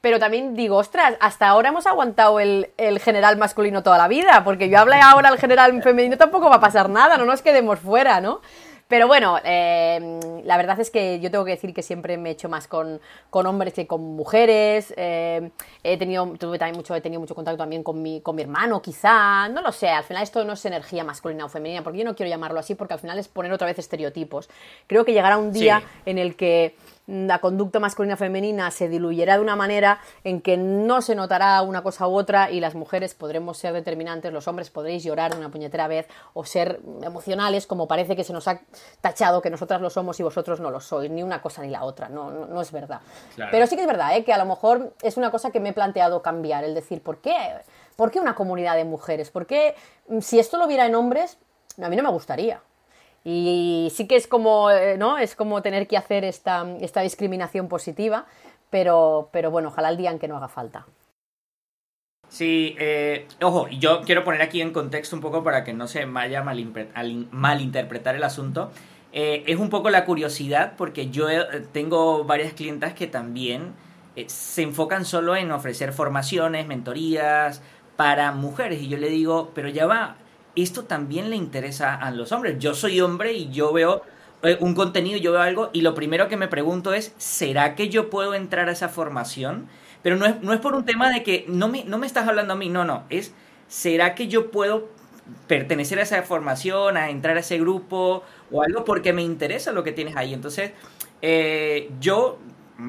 [0.00, 2.68] pero también digo, ostras, hasta ahora hemos aguantado el,
[3.00, 6.60] general masculino toda la vida, porque yo hable ahora al general femenino tampoco va a
[6.60, 8.40] pasar nada, no nos quedemos fuera, ¿no?
[8.88, 12.32] Pero bueno, eh, la verdad es que yo tengo que decir que siempre me he
[12.32, 13.00] hecho más con,
[13.32, 14.94] hombres que con mujeres.
[14.96, 15.50] Eh,
[15.82, 18.80] he tenido, tuve también mucho, he tenido mucho contacto también con mi, con mi hermano,
[18.80, 19.48] quizá.
[19.48, 22.14] No lo sé, al final esto no es energía masculina o femenina, porque yo no
[22.14, 24.48] quiero llamarlo así, porque al final es poner otra vez estereotipos.
[24.86, 29.56] Creo que llegará un día en el que la conducta masculina-femenina se diluyerá de una
[29.56, 33.72] manera en que no se notará una cosa u otra y las mujeres podremos ser
[33.72, 38.24] determinantes, los hombres podréis llorar de una puñetera vez o ser emocionales como parece que
[38.24, 38.60] se nos ha
[39.00, 41.84] tachado que nosotras lo somos y vosotros no lo sois, ni una cosa ni la
[41.84, 43.00] otra, no, no, es verdad.
[43.50, 44.24] Pero sí que es verdad ¿eh?
[44.24, 47.18] que a lo mejor es una cosa que me he planteado cambiar, el decir, ¿por
[47.18, 47.34] qué?
[47.94, 49.30] ¿Por qué una comunidad de mujeres?
[49.30, 49.74] ¿Por qué
[50.20, 51.38] si esto lo viera en hombres,
[51.80, 52.60] a mí no me gustaría?
[53.28, 55.18] Y sí que es como, eh, ¿no?
[55.18, 58.24] Es como tener que hacer esta, esta discriminación positiva,
[58.70, 60.86] pero, pero bueno, ojalá el día en que no haga falta.
[62.28, 66.04] Sí, eh, ojo, yo quiero poner aquí en contexto un poco para que no se
[66.04, 68.70] vaya a malinterpretar el asunto.
[69.12, 71.26] Eh, es un poco la curiosidad porque yo
[71.72, 73.74] tengo varias clientas que también
[74.28, 77.60] se enfocan solo en ofrecer formaciones, mentorías
[77.96, 80.16] para mujeres y yo le digo, pero ya va,
[80.56, 82.58] esto también le interesa a los hombres.
[82.58, 84.02] Yo soy hombre y yo veo
[84.42, 87.88] eh, un contenido, yo veo algo y lo primero que me pregunto es, ¿será que
[87.88, 89.68] yo puedo entrar a esa formación?
[90.02, 92.28] Pero no es, no es por un tema de que no me, no me estás
[92.28, 93.32] hablando a mí, no, no, es,
[93.68, 94.88] ¿será que yo puedo
[95.48, 99.82] pertenecer a esa formación, a entrar a ese grupo o algo porque me interesa lo
[99.84, 100.32] que tienes ahí?
[100.32, 100.72] Entonces,
[101.22, 102.38] eh, yo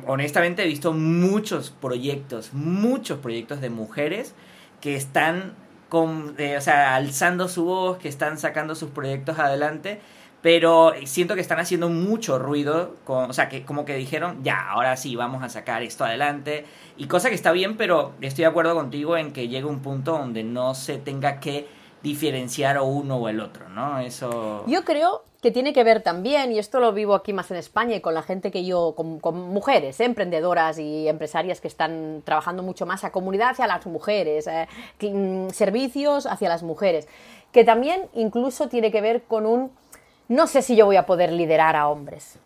[0.05, 4.33] honestamente he visto muchos proyectos, muchos proyectos de mujeres
[4.81, 5.53] que están
[5.89, 10.01] con, eh, o sea, alzando su voz, que están sacando sus proyectos adelante,
[10.41, 14.69] pero siento que están haciendo mucho ruido, con, o sea, que como que dijeron, ya,
[14.69, 16.65] ahora sí, vamos a sacar esto adelante,
[16.97, 20.11] y cosa que está bien, pero estoy de acuerdo contigo en que llegue un punto
[20.13, 21.67] donde no se tenga que
[22.07, 23.99] diferenciar o uno o el otro, ¿no?
[23.99, 24.63] Eso...
[24.67, 27.95] Yo creo que tiene que ver también, y esto lo vivo aquí más en España
[27.95, 30.05] y con la gente que yo, con, mujeres, ¿eh?
[30.05, 34.67] emprendedoras y empresarias que están trabajando mucho más a comunidad hacia las mujeres, eh,
[34.99, 37.07] mm, servicios hacia las mujeres,
[37.51, 39.71] que también incluso tiene que ver con un,
[40.27, 42.39] no sé si yo voy a poder liderar a hombres.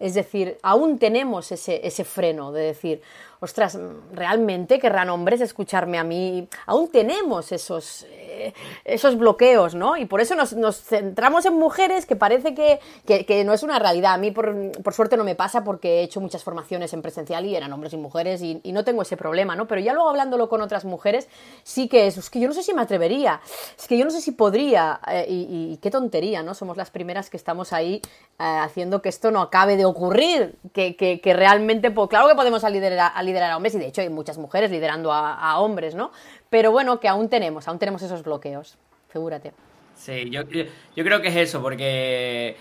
[0.00, 3.02] Es decir, aún tenemos ese, ese freno de decir,
[3.42, 3.76] ostras,
[4.12, 6.48] ¿realmente querrán hombres escucharme a mí?
[6.66, 8.52] Aún tenemos esos, eh,
[8.84, 9.96] esos bloqueos, ¿no?
[9.96, 14.14] Y por eso nos, centramos en mujeres que parece que, no es una realidad.
[14.14, 17.56] A mí, por, suerte, no me pasa porque he hecho muchas formaciones en presencial y
[17.56, 19.66] eran hombres y mujeres y, no tengo ese problema, ¿no?
[19.66, 21.28] Pero ya luego hablándolo con otras mujeres,
[21.62, 23.40] sí que es, es que yo no sé si me atrevería,
[23.76, 26.54] es que yo no sé si podría, eh, y, qué tontería, ¿no?
[26.54, 28.00] Somos las primeras que estamos ahí
[28.38, 33.12] eh, haciendo que esto no acabe de ocurrir, que, realmente, pues, claro que podemos liderar
[33.40, 36.12] a hombres y de hecho hay muchas mujeres liderando a, hombres, ¿no?
[36.50, 38.76] Pero bueno, que aún tenemos, aún tenemos esos bloqueos,
[39.08, 39.52] figúrate.
[39.94, 42.56] Sí, yo, yo, creo que es eso, porque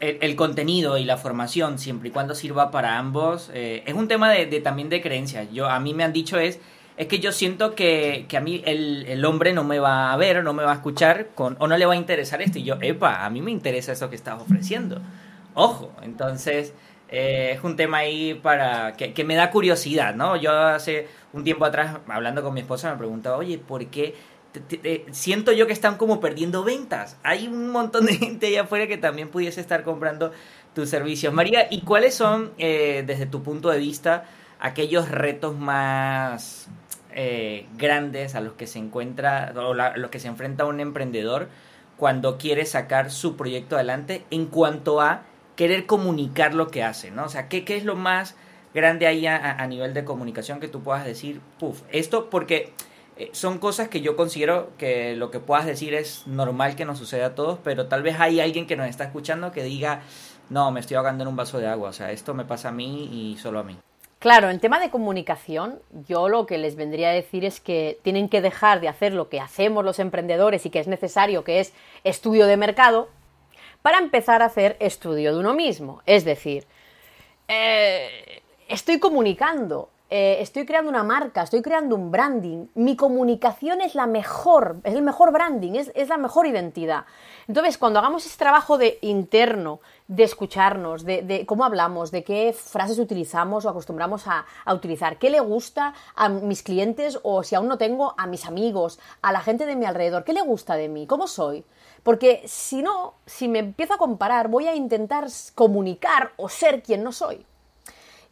[0.00, 4.30] el, contenido y la formación, siempre y cuando sirva para ambos, eh, es un tema
[4.30, 5.48] de, también de creencias.
[5.52, 6.58] Yo, a mí me han dicho es,
[6.96, 10.52] es que yo siento que, a mí el, hombre no me va a ver, no
[10.52, 12.58] me va a escuchar con, o no le va a interesar esto.
[12.58, 15.00] Y yo, epa, a mí me interesa eso que estás ofreciendo.
[15.54, 16.74] Ojo, entonces
[17.10, 20.36] eh, es un tema ahí para que, me da curiosidad, ¿no?
[20.36, 24.14] Yo hace un tiempo atrás, hablando con mi esposa, me preguntaba, oye, ¿por qué
[25.12, 27.16] siento yo que están como perdiendo ventas.
[27.22, 30.32] Hay un montón de gente allá afuera que también pudiese estar comprando
[30.74, 31.32] tus servicios.
[31.32, 34.24] María, ¿y cuáles son, eh, desde tu punto de vista,
[34.60, 36.68] aquellos retos más
[37.12, 41.48] eh, grandes a los que se encuentra o a los que se enfrenta un emprendedor
[41.96, 45.22] cuando quiere sacar su proyecto adelante en cuanto a
[45.60, 47.24] querer comunicar lo que hace, ¿no?
[47.24, 48.34] O sea, ¿qué, qué es lo más
[48.72, 52.72] grande ahí a, nivel de comunicación que tú puedas decir, puf, esto porque
[53.18, 56.96] eh, son cosas que yo considero que lo que puedas decir es normal que nos
[56.96, 60.00] suceda a todos, pero tal vez hay alguien que nos está escuchando que diga,
[60.48, 62.72] no, me estoy ahogando en un vaso de agua, o sea, esto me pasa a
[62.72, 63.76] mí y solo a mí.
[64.18, 68.30] Claro, en tema de comunicación, yo lo que les vendría a decir es que tienen
[68.30, 71.74] que dejar de hacer lo que hacemos los emprendedores y que es necesario, que es
[72.02, 73.10] estudio de mercado,
[73.82, 76.02] para empezar a hacer estudio de uno mismo.
[76.06, 76.66] Es decir,
[77.48, 83.94] eh, estoy comunicando, eh, estoy creando una marca, estoy creando un branding, mi comunicación es
[83.94, 87.04] la mejor, es el mejor branding, es, la mejor identidad.
[87.46, 92.98] Entonces, cuando hagamos ese trabajo de interno, de escucharnos, de, cómo hablamos, de qué frases
[92.98, 97.68] utilizamos o acostumbramos a, a, utilizar, qué le gusta a mis clientes o si aún
[97.68, 100.88] no tengo, a mis amigos, a la gente de mi alrededor, qué le gusta de
[100.88, 101.64] mí, cómo soy.
[102.02, 107.02] Porque si no, si me empiezo a comparar, voy a intentar comunicar o ser quien
[107.04, 107.46] no soy.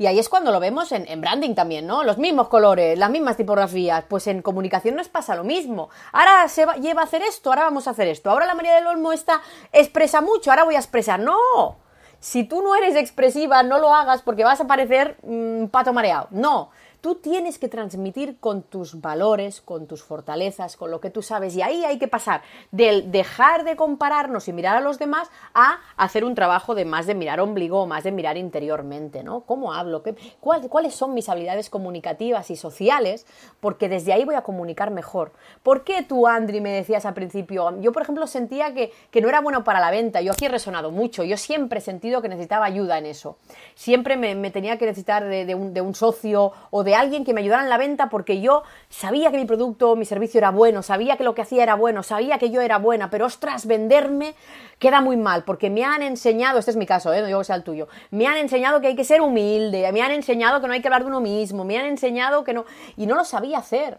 [0.01, 2.05] Y ahí es cuando lo vemos en, branding también, ¿no?
[2.05, 4.05] Los mismos colores, las mismas tipografías.
[4.09, 5.91] Pues en comunicación nos pasa lo mismo.
[6.13, 8.31] Ahora se lleva a hacer esto, ahora vamos a hacer esto.
[8.31, 11.19] Ahora la María del Olmo está expresa mucho, ahora voy a expresar.
[11.19, 11.79] No.
[12.21, 16.29] Si tú no eres expresiva, no lo hagas porque vas a parecer mm, pato mareado.
[16.31, 16.71] No.
[17.01, 21.55] Tú tienes que transmitir con tus valores, con tus fortalezas, con lo que tú sabes.
[21.55, 25.79] Y ahí hay que pasar del dejar de compararnos y mirar a los demás a
[25.97, 29.43] hacer un trabajo de más de mirar ombligo, más de mirar interiormente, ¿no?
[29.43, 30.03] ¿Cómo hablo?
[30.03, 33.27] ¿Qué, ¿Cuáles son mis habilidades comunicativas y sociales?
[33.61, 35.33] Porque desde ahí voy a comunicar mejor.
[35.63, 37.81] ¿Por qué tú, Andri, me decías al principio?
[37.81, 40.21] Yo, por ejemplo, sentía que, no era bueno para la venta.
[40.21, 41.25] Yo aquí he resonado mucho.
[41.25, 43.37] Yo siempre he sentido que necesitaba ayuda en eso.
[43.75, 47.35] Siempre me, tenía que necesitar de, un, de un socio o de de alguien que
[47.35, 50.83] me ayudara en la venta porque yo sabía que mi producto, mi servicio era bueno,
[50.83, 54.35] sabía que lo que hacía era bueno, sabía que yo era buena, pero ostras, venderme
[54.79, 57.21] queda muy mal porque me han enseñado, este es mi caso, ¿eh?
[57.21, 60.01] no digo que sea el tuyo, me han enseñado que hay que ser humilde, me
[60.01, 62.65] han enseñado que no hay que hablar de uno mismo, me han enseñado que no,
[62.97, 63.99] y no lo sabía hacer.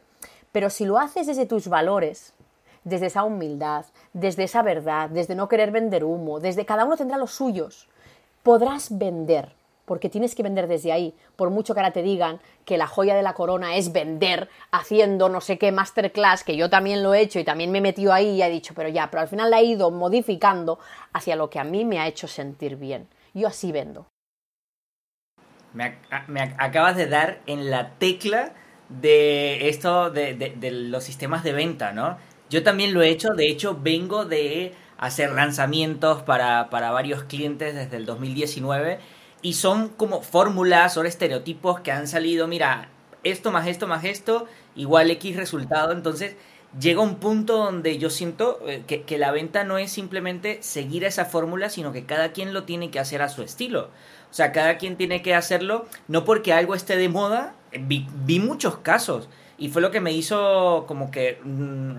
[0.51, 2.33] Pero si lo haces desde tus valores,
[2.83, 7.17] desde esa humildad, desde esa verdad, desde no querer vender humo, desde cada uno tendrá
[7.17, 7.87] los suyos,
[8.41, 9.58] podrás vender
[9.89, 13.15] porque tienes que vender desde ahí, por mucho que ahora te digan que la joya
[13.15, 17.21] de la corona es vender haciendo no sé qué masterclass, que yo también lo he
[17.21, 19.49] hecho y también me he metido ahí y he dicho, pero ya, pero al final
[19.49, 20.77] la he ido modificando
[21.11, 23.07] hacia lo que a mí me ha hecho sentir bien.
[23.33, 24.05] Yo así vendo.
[25.73, 25.97] Me,
[26.59, 28.53] acabas de dar en la tecla
[28.89, 32.19] de esto de, los sistemas de venta, ¿no?
[32.51, 37.73] Yo también lo he hecho, de hecho vengo de hacer lanzamientos para, para varios clientes
[37.73, 42.89] desde el 2019 y son como fórmulas o estereotipos que han salido, mira,
[43.23, 45.91] esto más esto más esto, igual X resultado.
[45.91, 46.35] Entonces
[46.79, 51.03] llega un punto donde yo siento eh, que, que la venta no es simplemente seguir
[51.03, 53.89] esa fórmula, sino que cada quien lo tiene que hacer a su estilo.
[54.29, 58.39] O sea, cada quien tiene que hacerlo, no porque algo esté de moda, vi, vi
[58.39, 59.29] muchos casos.
[59.57, 61.97] Y fue lo que me hizo como que mm,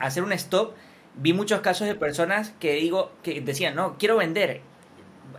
[0.00, 0.74] hacer un stop,
[1.14, 4.62] vi muchos casos de personas que digo, que decían, no, quiero vender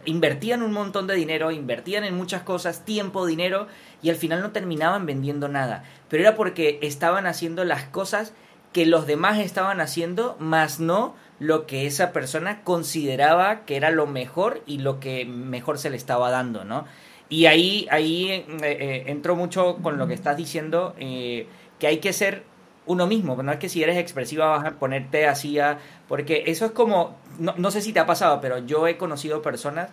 [0.05, 3.67] invertían un montón de dinero, invertían en muchas cosas, tiempo, dinero,
[4.01, 5.83] y al final no terminaban vendiendo nada.
[6.09, 8.33] Pero era porque estaban haciendo las cosas
[8.73, 14.07] que los demás estaban haciendo, más no lo que esa persona consideraba que era lo
[14.07, 16.85] mejor y lo que mejor se le estaba dando, ¿no?
[17.29, 21.47] Y ahí, ahí eh, eh, entró mucho con lo que estás diciendo, eh,
[21.79, 22.43] que hay que ser
[22.91, 25.79] uno mismo, no es que si eres expresiva vas a ponerte así a...
[26.07, 29.41] Porque eso es como, no, no sé si te ha pasado, pero yo he conocido
[29.41, 29.89] personas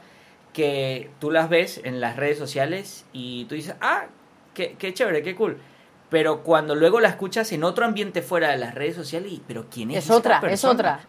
[0.52, 4.06] que tú las ves en las redes sociales y tú dices, ah,
[4.54, 5.58] qué, qué chévere, qué cool.
[6.10, 9.66] Pero cuando luego la escuchas en otro ambiente fuera de las redes sociales, y, pero
[9.70, 10.04] ¿quién es?
[10.04, 11.00] Es otra, es otra.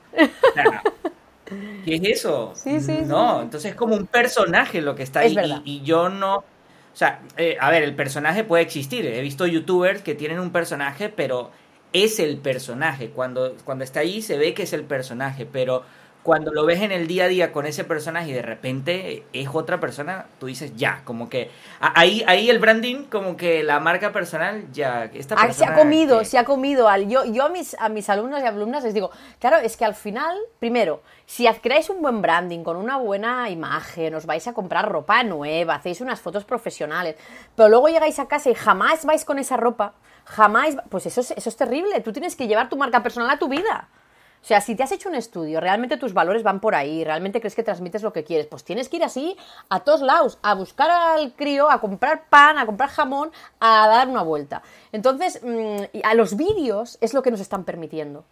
[1.85, 2.53] ¿Qué es eso?
[2.53, 6.09] Sí, sí, no, entonces es como un personaje lo que está ahí y, y, yo
[6.09, 6.37] no...
[6.37, 9.05] O sea, eh, a ver, el personaje puede existir.
[9.05, 11.49] He visto youtubers que tienen un personaje, pero
[11.93, 13.09] es el personaje.
[13.09, 15.83] Cuando, cuando está ahí se ve que es el personaje, pero
[16.23, 19.47] cuando lo ves en el día a día con ese personaje y de repente es
[19.51, 21.49] otra persona, tú dices ya, como que
[21.79, 25.53] ahí, ahí el branding, como que la marca personal, ya, esta persona...
[25.53, 26.89] Se ha comido, se ha comido.
[26.89, 29.85] Al, yo yo a, mis, a mis alumnos y alumnas les digo, claro, es que
[29.85, 34.53] al final, primero, si creáis un buen branding, con una buena imagen, os vais a
[34.53, 37.15] comprar ropa nueva, hacéis unas fotos profesionales,
[37.55, 39.93] pero luego llegáis a casa y jamás vais con esa ropa,
[40.29, 43.89] jamás, pues eso es, terrible, tú tienes que llevar tu marca personal a tu vida.
[44.41, 47.41] O sea, si te has hecho un estudio, realmente tus valores van por ahí, realmente
[47.41, 49.35] crees que transmites lo que quieres, pues tienes que ir así
[49.67, 54.07] a todos lados, a buscar al crío, a comprar pan, a comprar jamón, a dar
[54.07, 54.61] una vuelta.
[54.93, 58.23] Entonces, mm, a los vídeos es lo que nos están permitiendo.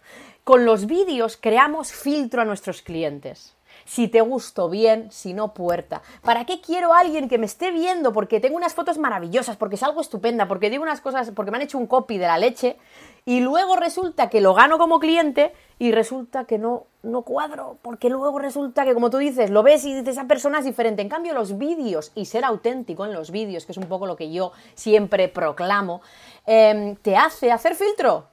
[0.46, 3.57] Con los vídeos creamos filtro a nuestros clientes
[3.88, 6.02] si te gusto bien, si no puerta.
[6.22, 9.78] ¿Para qué quiero a alguien que me esté viendo porque tengo unas fotos maravillosas, porque
[9.78, 12.78] salgo estupenda, porque digo unas cosas, porque me han hecho un copy de la leche
[13.26, 18.10] y luego resulta que lo gano como cliente y resulta que no, no cuadro, porque
[18.10, 21.02] luego resulta que, como tú dices, lo ves y dices, esa persona es diferente.
[21.02, 24.18] En cambio, los vídeos y ser auténtico en los vídeos, que es un poco lo
[24.18, 26.02] que yo siempre proclamo,
[26.46, 28.28] em, te hace hacer filtro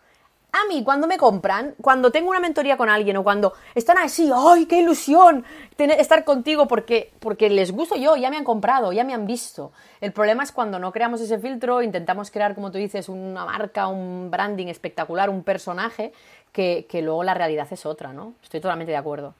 [0.54, 4.30] a mí, cuando me compran, cuando tengo una mentoría con alguien o cuando están así,
[4.32, 5.44] ¡ay, qué ilusión!
[5.76, 9.72] estar contigo porque, porque les gusto yo, ya me han comprado, ya me han visto.
[10.00, 13.88] El problema es cuando no creamos ese filtro, intentamos crear, como tú dices, una marca,
[13.88, 16.12] un branding espectacular, un personaje,
[16.52, 18.34] que, luego la realidad es otra, ¿no?
[18.40, 19.34] Estoy totalmente de acuerdo.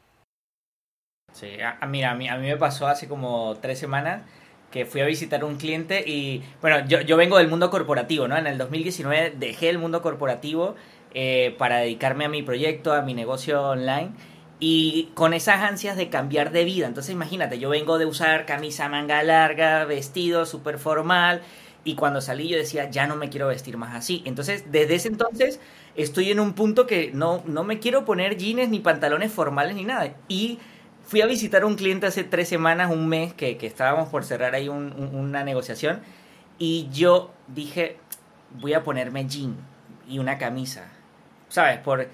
[1.32, 1.46] Sí,
[1.86, 4.22] mira, a mí, a mí me pasó hace como tres semanas
[4.72, 8.36] que fui a visitar un cliente y, bueno, yo, yo vengo del mundo corporativo, ¿no?
[8.36, 10.74] En el 2019 dejé el mundo corporativo
[11.14, 14.10] eh, para dedicarme a mi proyecto, a mi negocio online
[14.58, 16.88] y con esas ansias de cambiar de vida.
[16.88, 21.42] Entonces imagínate, yo vengo de usar camisa manga larga, vestido súper formal
[21.84, 24.22] y cuando salí yo decía, ya no me quiero vestir más así.
[24.24, 25.60] Entonces desde ese entonces
[25.94, 29.84] estoy en un punto que no, no me quiero poner jeans ni pantalones formales ni
[29.84, 30.14] nada.
[30.28, 30.58] Y
[31.06, 34.54] fui a visitar a un cliente hace tres semanas, un mes, que, estábamos por cerrar
[34.54, 36.00] ahí una negociación
[36.58, 37.98] y yo dije,
[38.60, 39.56] voy a ponerme jean
[40.08, 40.93] y una camisa
[41.48, 41.78] ¿sabes?
[41.78, 42.08] Por,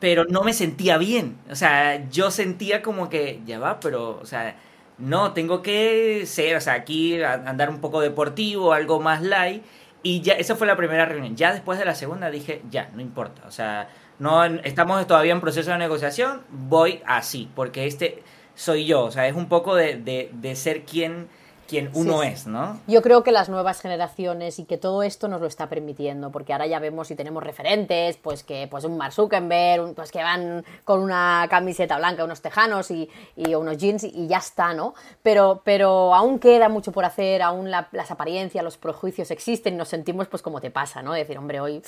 [0.00, 1.38] pero no me sentía bien.
[1.50, 4.56] O sea, yo sentía como que, ya va, pero, o sea,
[4.98, 9.62] no, tengo que ser, o sea, aquí andar un poco deportivo, algo más light.
[10.02, 11.36] Y ya, esa fue la primera reunión.
[11.36, 13.42] Ya después de la segunda dije, ya, no importa.
[13.46, 18.22] O sea, no estamos todavía en proceso de negociación, voy así, porque este
[18.54, 19.04] soy yo.
[19.04, 21.28] O sea, es un poco de, de, de ser quien
[21.70, 22.80] quien uno es, ¿no?
[22.88, 26.52] Yo creo que las nuevas generaciones y que todo esto nos lo está permitiendo, porque
[26.52, 30.64] ahora ya vemos y tenemos referentes, pues que pues un Mark Zuckerberg, pues que van
[30.84, 34.94] con una camiseta blanca, unos tejanos y, unos jeans y, ya está, ¿no?
[35.22, 39.88] Pero, pero aún queda mucho por hacer, aún las apariencias, los prejuicios existen y nos
[39.88, 41.12] sentimos pues como te pasa, ¿no?
[41.12, 41.82] Decir, hombre, hoy,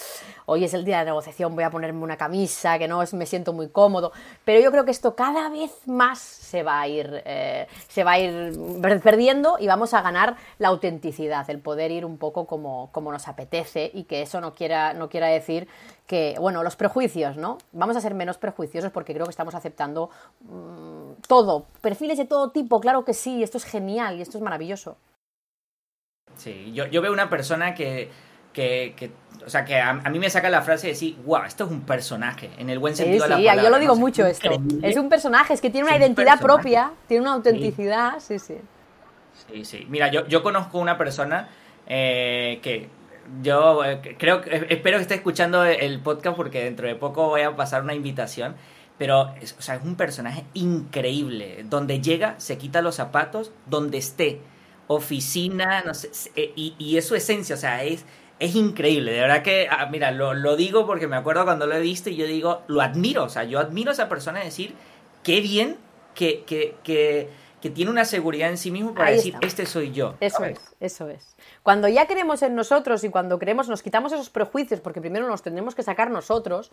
[0.46, 3.26] hoy es el día de negociación, voy a ponerme una camisa, que no es, me
[3.26, 4.12] siento muy cómodo,
[4.44, 8.12] pero yo creo que esto cada vez más se va a ir, eh, se va
[8.12, 8.52] a ir
[9.02, 13.26] perdiendo y vamos a ganar la autenticidad, el poder ir un poco como, como nos
[13.26, 15.66] apetece y que eso no quiera, no quiera decir
[16.06, 17.58] que, bueno, los prejuicios, ¿no?
[17.72, 22.50] Vamos a ser menos prejuiciosos porque creo que estamos aceptando mm, todo, perfiles de todo
[22.50, 24.98] tipo, claro que sí, esto es genial y esto es maravilloso.
[26.36, 28.10] Sí, yo, yo veo una persona que,
[28.52, 29.10] que,
[29.44, 31.82] o sea, que a, mí me saca la frase de decir, wow, esto es un
[31.82, 33.54] personaje, en el buen sentido de la palabra.
[33.54, 34.50] Sí, yo lo digo mucho esto.
[34.82, 38.54] Es un personaje, es que tiene una identidad propia, tiene una autenticidad, sí, sí.
[38.54, 38.60] Sí,
[39.64, 39.86] sí.
[39.88, 41.48] Mira, yo, yo conozco una persona
[41.86, 42.88] eh, que
[43.42, 47.54] yo eh, creo espero que esté escuchando el podcast porque dentro de poco voy a
[47.56, 48.56] pasar una invitación.
[48.98, 51.64] Pero, o sea, es un personaje increíble.
[51.68, 54.40] Donde llega, se quita los zapatos, donde esté.
[54.86, 56.10] Oficina, no sé.
[56.36, 58.04] Eh, y, y es su esencia, o sea, es,
[58.38, 59.12] es increíble.
[59.12, 62.10] De verdad que, ah, mira, lo, lo, digo porque me acuerdo cuando lo he visto
[62.10, 63.24] y yo digo, lo admiro.
[63.24, 64.74] O sea, yo admiro a esa persona decir,
[65.22, 65.78] qué bien
[66.14, 67.28] que, que, que
[67.62, 70.16] que tiene una seguridad en sí mismo para decir, este soy yo.
[70.18, 71.36] Eso es, eso es.
[71.62, 75.42] Cuando ya creemos en nosotros y cuando creemos, nos quitamos esos prejuicios, porque primero nos
[75.42, 76.72] tendremos que sacar nosotros,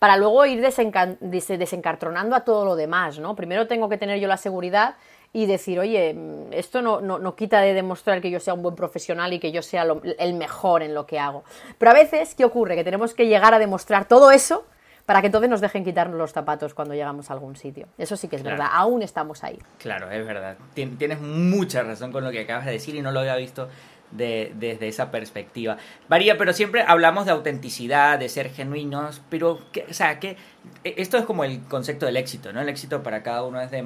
[0.00, 3.36] para luego ir desencartronando a todo lo demás, ¿no?
[3.36, 4.96] Primero tengo que tener yo la seguridad
[5.32, 6.16] y decir, oye,
[6.50, 9.62] esto no, no, quita de demostrar que yo sea un buen profesional y que yo
[9.62, 9.86] sea
[10.18, 11.44] el mejor en lo que hago.
[11.78, 12.74] Pero a veces, ¿qué ocurre?
[12.74, 14.64] Que tenemos que llegar a demostrar todo eso
[15.06, 17.88] para que entonces nos dejen quitarnos los zapatos cuando llegamos a algún sitio.
[17.98, 19.58] Eso sí que es verdad, aún estamos ahí.
[19.78, 20.56] Claro, es verdad.
[20.74, 23.68] Tienes mucha razón con lo que acabas de decir y no lo había visto
[24.10, 25.76] desde esa perspectiva.
[26.08, 30.36] Varía, pero siempre hablamos de autenticidad, de ser genuinos, pero, o sea, que
[30.84, 32.60] esto es como el concepto del éxito, ¿no?
[32.60, 33.84] El éxito para cada uno es de,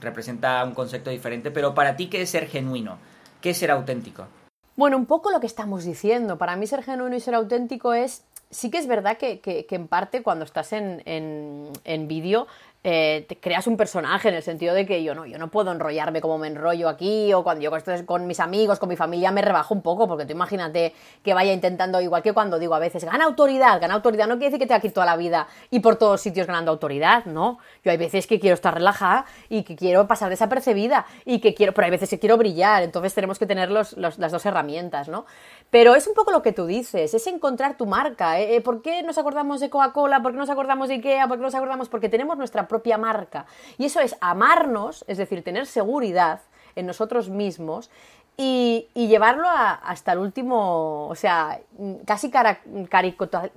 [0.00, 2.98] representa un concepto diferente, pero para ti, ¿qué es ser genuino?
[3.40, 4.26] ¿Qué es ser auténtico?
[4.78, 6.38] Bueno, un poco lo que estamos diciendo.
[6.38, 10.22] Para mí ser genuino y ser auténtico es sí que es verdad que, en parte
[10.22, 12.46] cuando estás en, en, vídeo
[12.84, 15.72] eh, te creas un personaje en el sentido de que yo no, yo no puedo
[15.72, 19.30] enrollarme como me enrollo aquí o cuando yo estoy con mis amigos, con mi familia
[19.32, 22.78] me rebajo un poco porque tú imagínate que vaya intentando, igual que cuando digo a
[22.78, 25.80] veces, gana autoridad, gana autoridad, no quiere decir que te aquí toda la vida y
[25.80, 27.58] por todos sitios ganando autoridad, no.
[27.84, 31.74] Yo hay veces que quiero estar relajada y que quiero pasar desapercibida y que quiero,
[31.74, 35.26] pero hay veces que quiero brillar, entonces tenemos que tener los, las dos herramientas, ¿no?
[35.70, 38.40] Pero es un poco lo que tú dices, es encontrar tu marca.
[38.40, 38.60] ¿eh?
[38.62, 40.22] ¿Por qué nos acordamos de Coca-Cola?
[40.22, 41.28] ¿Por qué nos acordamos de Ikea?
[41.28, 41.90] ¿Por qué nos acordamos?
[41.90, 43.46] Porque tenemos nuestra propia marca.
[43.78, 46.40] Y eso es amarnos, es decir, tener seguridad
[46.76, 47.90] en nosotros mismos
[48.36, 51.60] y, llevarlo hasta el último, o sea,
[52.06, 52.60] casi cara,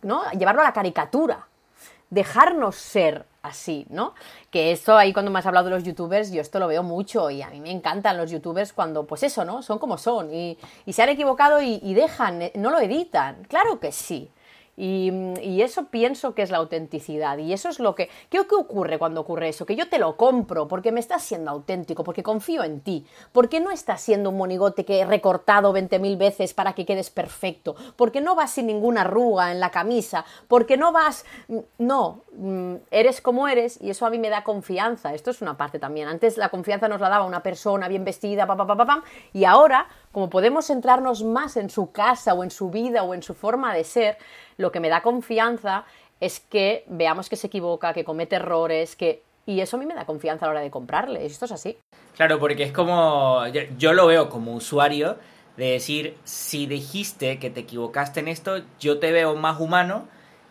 [0.01, 0.23] ¿no?
[0.31, 1.47] Llevarlo a la caricatura.
[2.09, 4.15] Dejarnos ser así, ¿no?
[4.49, 7.29] Que esto ahí cuando me has hablado de los youtubers, yo esto lo veo mucho
[7.29, 9.61] y a mí me encantan los youtubers cuando, pues eso, ¿no?
[9.61, 10.57] Son como son y,
[10.91, 13.43] se han equivocado y dejan, no lo editan.
[13.47, 14.31] Claro que sí.
[14.83, 17.37] Y, eso pienso que es la autenticidad.
[17.37, 18.09] Y eso es lo que...
[18.31, 19.63] ¿Qué, ocurre cuando ocurre eso?
[19.63, 23.59] Que yo te lo compro porque me estás siendo auténtico, porque confío en ti, porque
[23.59, 28.21] no estás siendo un monigote que he recortado 20.000 veces para que quedes perfecto, porque
[28.21, 31.25] no vas sin ninguna arruga en la camisa, porque no vas...
[31.77, 35.13] No, mm, eres como eres y eso a mí me da confianza.
[35.13, 36.07] Esto es una parte también.
[36.07, 39.87] Antes la confianza nos la daba una persona bien vestida, pa, pa, pa, y ahora,
[40.11, 43.73] como podemos centrarnos más en su casa o en su vida o en su forma
[43.73, 44.17] de ser,
[44.57, 45.85] lo que me da confianza
[46.19, 49.23] es que veamos que se equivoca, que comete errores, que...
[49.45, 51.25] Y eso a mí me da confianza a la hora de comprarle.
[51.25, 51.77] Esto es así.
[52.15, 53.43] Claro, porque es como...
[53.77, 55.17] Yo, lo veo como usuario
[55.57, 60.07] de decir, si dijiste que te equivocaste en esto, yo te veo más humano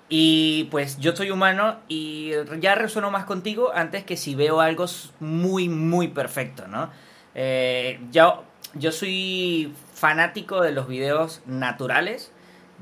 [0.09, 4.87] y pues yo soy humano y ya resueno más contigo antes que si veo algo
[5.21, 6.91] muy, muy perfecto, ¿no?
[7.35, 8.43] Eh, yo,
[8.75, 12.33] yo soy fanático de los videos naturales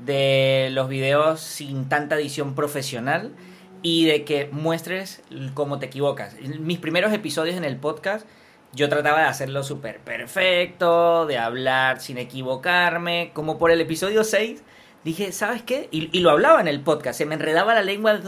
[0.05, 3.33] de los videos sin tanta edición profesional
[3.81, 5.21] y de que muestres
[5.53, 6.35] cómo te equivocas.
[6.59, 8.25] Mis primeros episodios en el podcast
[8.73, 14.63] yo trataba de hacerlo súper perfecto, de hablar sin equivocarme, como por el episodio 6
[15.03, 15.87] dije, ¿sabes qué?
[15.91, 18.19] Y, lo hablaba en el podcast, se me enredaba la lengua,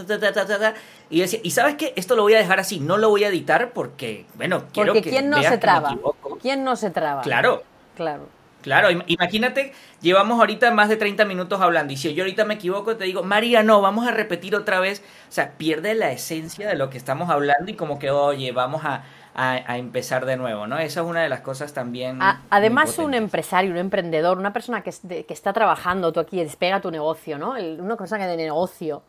[1.10, 1.92] y decía, ¿y sabes qué?
[1.96, 5.02] Esto lo voy a dejar así, no lo voy a editar porque, bueno, quiero porque
[5.02, 5.98] que ¿quién no se traba?
[6.40, 7.22] ¿Quién no se traba?
[7.22, 7.62] Claro.
[7.96, 8.26] Claro.
[8.62, 12.96] Claro, imagínate, llevamos ahorita más de 30 minutos hablando y si yo ahorita me equivoco
[12.96, 16.76] te digo, María, no, vamos a repetir otra vez, o sea, pierde la esencia de
[16.76, 19.02] lo que estamos hablando y como que, oye, vamos a,
[19.34, 20.78] empezar de nuevo, ¿no?
[20.78, 22.18] Esa es una de las cosas también.
[22.50, 24.92] además, un empresario, un emprendedor, una persona que,
[25.24, 27.52] que, está trabajando, tú aquí, despega tu negocio, ¿no?
[27.52, 29.02] una persona que de negocio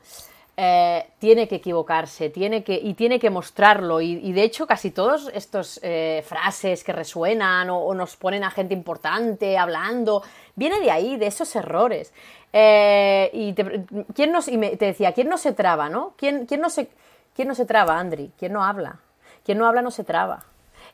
[0.56, 4.02] eh, tiene que equivocarse, tiene que, y tiene que mostrarlo.
[4.02, 8.76] Y, de hecho, casi todas estas eh, frases que resuenan o, nos ponen a gente
[8.76, 10.22] importante hablando,
[10.56, 12.14] viene de ahí, de esos errores.
[12.52, 16.14] Eh, y, te, ¿quién nos, y te decía, ¿quién no se traba, no?
[16.18, 16.88] ¿Quién, quién, no se,
[17.36, 18.32] ¿Quién no se traba, Andri?
[18.38, 19.00] ¿Quién no habla?
[19.44, 20.46] ¿Quién no habla no se traba?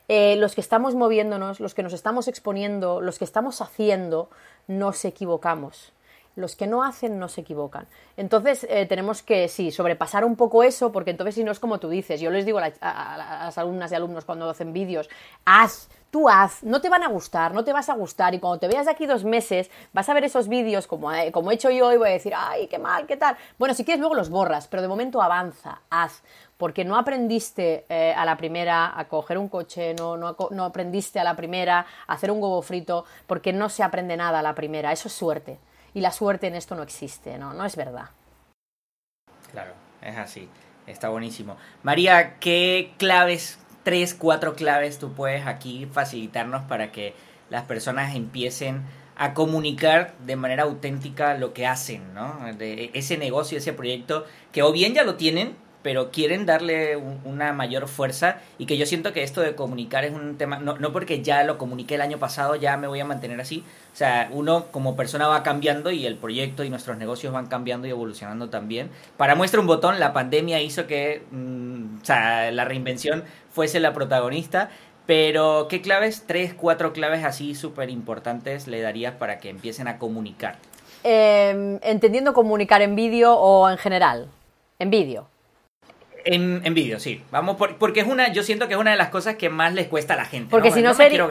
[0.08, 4.28] los que estamos moviéndonos, los que nos estamos exponiendo, los que estamos haciendo,
[4.66, 5.92] nos equivocamos
[6.36, 7.86] los que no hacen no se equivocan.
[8.16, 11.78] Entonces eh, tenemos que, sí, sobrepasar un poco eso, porque entonces si no es como
[11.78, 15.08] tú dices, yo les digo a, las alumnas y alumnos cuando hacen vídeos,
[15.44, 18.58] haz, tú haz, no te van a gustar, no te vas a gustar, y cuando
[18.58, 21.54] te veas de aquí dos meses, vas a ver esos vídeos como, eh, como he
[21.54, 23.36] hecho yo y voy a decir, ay, qué mal, qué tal.
[23.58, 26.22] Bueno, si quieres luego los borras, pero de momento avanza, haz,
[26.56, 31.18] porque no aprendiste eh, a la primera a coger un coche, no, no, no aprendiste
[31.18, 34.54] a la primera a hacer un huevo frito, porque no se aprende nada a la
[34.54, 35.58] primera, eso es suerte
[35.94, 37.52] y la suerte en esto no existe, ¿no?
[37.54, 38.10] No es verdad.
[39.50, 39.72] Claro,
[40.02, 40.48] es así.
[40.86, 41.56] Está buenísimo.
[41.82, 47.14] María, ¿qué claves, tres, cuatro claves tú puedes aquí facilitarnos para que
[47.48, 48.82] las personas empiecen
[49.16, 52.38] a comunicar de manera auténtica lo que hacen, ¿no?
[52.54, 57.52] De ese negocio, ese proyecto, que o bien ya lo tienen, pero quieren darle una
[57.52, 60.92] mayor fuerza y que yo siento que esto de comunicar es un tema, no, no
[60.92, 64.28] porque ya lo comuniqué el año pasado, ya me voy a mantener así, o sea,
[64.32, 68.50] uno como persona va cambiando y el proyecto y nuestros negocios van cambiando y evolucionando
[68.50, 68.90] también.
[69.16, 73.92] Para muestra un botón, la pandemia hizo que mm, o sea, la reinvención fuese la
[73.92, 74.70] protagonista,
[75.06, 79.98] pero ¿qué claves, tres, cuatro claves así súper importantes le darías para que empiecen a
[79.98, 80.56] comunicar?
[81.02, 84.28] Em, entendiendo comunicar en vídeo o en general,
[84.78, 85.29] en vídeo.
[86.24, 87.22] En, en vídeo, sí.
[87.30, 89.88] Vamos porque es una, yo siento que es una de las cosas que más les
[89.88, 90.50] cuesta a la gente.
[90.50, 91.26] Porque si no, sería,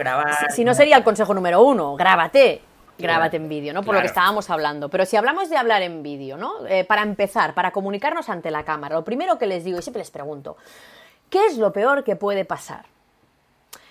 [0.54, 2.62] si, no sería el consejo número uno, grábate.
[2.98, 3.82] Grábate en vídeo, ¿no?
[3.82, 4.90] Por lo que estábamos hablando.
[4.90, 6.66] Pero si hablamos de hablar en vídeo, ¿no?
[6.66, 10.00] Eh, para empezar, para comunicarnos ante la cámara, lo primero que les digo y siempre
[10.00, 10.58] les pregunto,
[11.30, 12.84] ¿qué es lo peor que puede pasar?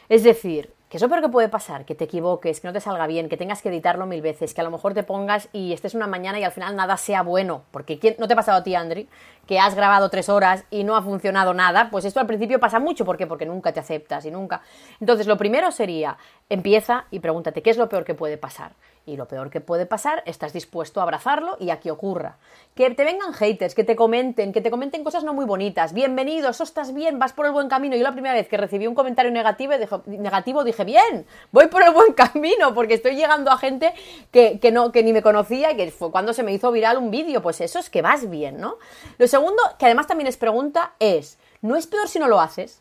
[0.10, 1.86] Es decir, ¿Qué es lo peor que puede pasar?
[1.86, 4.62] Que te equivoques, que no te salga bien, que tengas que editarlo mil veces, que
[4.62, 7.62] a lo mejor te pongas y estés una mañana y al final nada sea bueno.
[7.70, 9.08] Porque ¿no te ha pasado a ti, Andri?
[9.46, 11.92] Que has grabado tres horas y no ha funcionado nada.
[11.92, 13.06] Pues esto al principio pasa mucho.
[13.06, 13.28] ¿Por qué?
[13.28, 14.64] Porque nunca te aceptas y nunca.
[15.00, 16.18] Entonces, lo primero sería,
[16.50, 18.72] empieza y pregúntate, ¿qué es lo peor que puede pasar?
[19.10, 22.38] Y lo peor que puede pasar, estás dispuesto a abrazarlo y a que ocurra.
[22.76, 25.94] Que te vengan haters, que te comenten, que te comenten cosas no muy bonitas.
[25.94, 27.96] Bienvenido, eso estás bien, vas por el buen camino.
[27.96, 29.74] Yo la primera vez que recibí un comentario negativo,
[30.06, 33.96] negativo dije, bien, voy por el buen camino, porque estoy llegando a gente
[34.32, 37.10] que, no, que ni me conocía y que fue cuando se me hizo viral un
[37.10, 37.42] vídeo.
[37.42, 38.76] Pues eso es que vas bien, ¿no?
[39.18, 42.80] Lo segundo, que además también es pregunta, es, ¿no es peor si no lo haces?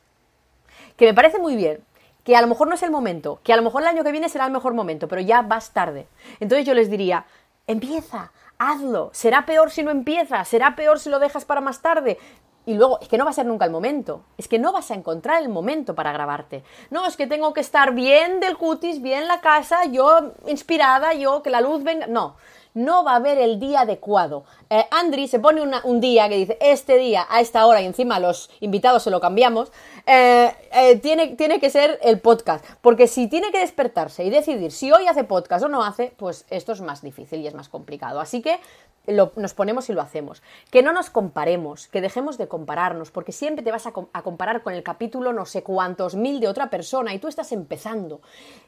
[0.99, 1.79] Que me parece muy bien,
[2.25, 4.13] que a lo mejor no es el momento, que a lo mejor el año que
[4.13, 6.09] viene será el mejor momento, pero ya vas tarde.
[6.41, 7.25] Entonces yo les diría,
[7.67, 12.19] empieza, hazlo, será peor si no empiezas, será peor si lo dejas para más tarde.
[12.67, 14.91] Y luego, es que no va a ser nunca el momento, es que no vas
[14.91, 16.65] a encontrar el momento para grabarte.
[16.91, 21.43] No, es que tengo que estar bien del cutis, bien la casa, yo inspirada, yo
[21.43, 22.07] que la luz venga.
[22.09, 22.37] No,
[22.79, 24.45] no va a haber el día adecuado.
[24.71, 28.21] Eh, Andri se pone un día que dice, este día, a esta hora, y encima
[28.21, 29.73] los invitados se lo cambiamos,
[30.07, 32.65] eh, eh, tiene, tiene que ser el podcast.
[32.81, 36.47] Porque si tiene que despertarse y decidir si hoy hace podcast o no hace, pues
[36.51, 38.21] esto es más difícil y es más complicado.
[38.21, 38.61] Así que
[39.09, 40.43] nos ponemos y lo hacemos.
[40.71, 44.75] Que no nos comparemos, que dejemos de compararnos, porque siempre te vas a, comparar con
[44.75, 48.21] el capítulo no sé cuántos mil de otra persona y tú estás empezando.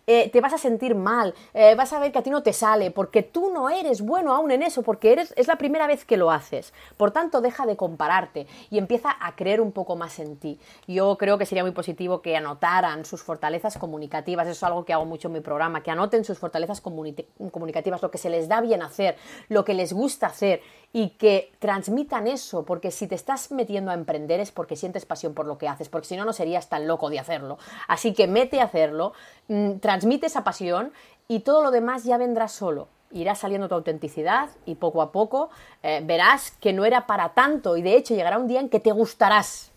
[0.06, 2.52] Eh, te vas a sentir mal, eh, vas a ver que a ti no te
[2.52, 6.04] sale, porque tú no eres bueno aún en eso, porque eres, es la primera vez
[6.04, 6.72] que lo haces.
[6.96, 10.58] Por tanto, deja de compararte y empieza a creer un poco más en ti.
[10.88, 14.92] Yo creo que sería muy positivo que anotaran sus fortalezas comunicativas, eso es algo que
[14.92, 18.60] hago mucho en mi programa, que anoten sus fortalezas comunicativas, lo que se les da
[18.60, 19.16] bien hacer,
[19.48, 20.62] lo que les gusta hacer
[20.92, 25.34] y que transmitan eso, porque si te estás metiendo a emprender es porque sientes pasión
[25.34, 27.58] por lo que haces, porque si no, no serías tan loco de hacerlo.
[27.86, 29.12] Así que mete a hacerlo,
[29.48, 30.92] mm, transmite esa pasión
[31.28, 32.88] y todo lo demás ya vendrá solo.
[33.12, 35.50] Irá saliendo tu autenticidad y poco a poco
[35.82, 38.80] eh, verás que no era para tanto y de hecho llegará un día en que
[38.80, 39.70] te gustarás.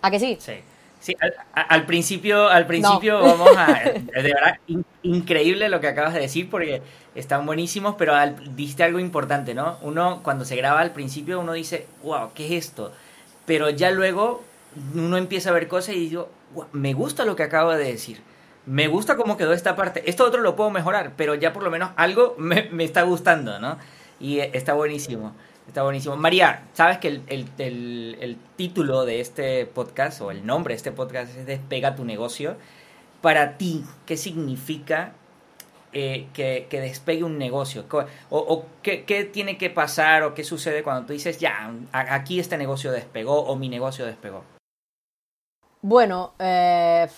[0.00, 0.36] ¿A que sí?
[0.40, 0.62] Sí.
[1.04, 1.14] Sí,
[1.52, 3.74] al, principio, al principio vamos a...
[3.74, 4.58] De verdad,
[5.02, 6.80] increíble lo que acabas de decir porque
[7.14, 9.76] están buenísimos, pero al, diste algo importante, ¿no?
[9.82, 12.90] Uno cuando se graba al principio uno dice, wow, ¿qué es esto?
[13.44, 14.42] Pero ya luego
[14.94, 16.30] uno empieza a ver cosas y digo,
[16.72, 18.22] me gusta lo que acabo de decir.
[18.64, 20.08] Me gusta cómo quedó esta parte.
[20.08, 23.58] Esto otro lo puedo mejorar, pero ya por lo menos algo me, me está gustando,
[23.58, 23.76] ¿no?
[24.20, 25.34] Y está buenísimo.
[25.66, 26.16] Está buenísimo.
[26.16, 31.46] María, sabes que el, título de este podcast o el nombre de este podcast es
[31.46, 32.56] Despega tu negocio.
[33.20, 35.14] Para ti, ¿qué significa
[35.92, 37.86] eh, que, despegue un negocio?
[38.30, 42.92] ¿O, qué, tiene que pasar o qué sucede cuando tú dices, ya, aquí este negocio
[42.92, 44.44] despegó o mi negocio despegó?
[45.80, 47.08] Bueno, eh,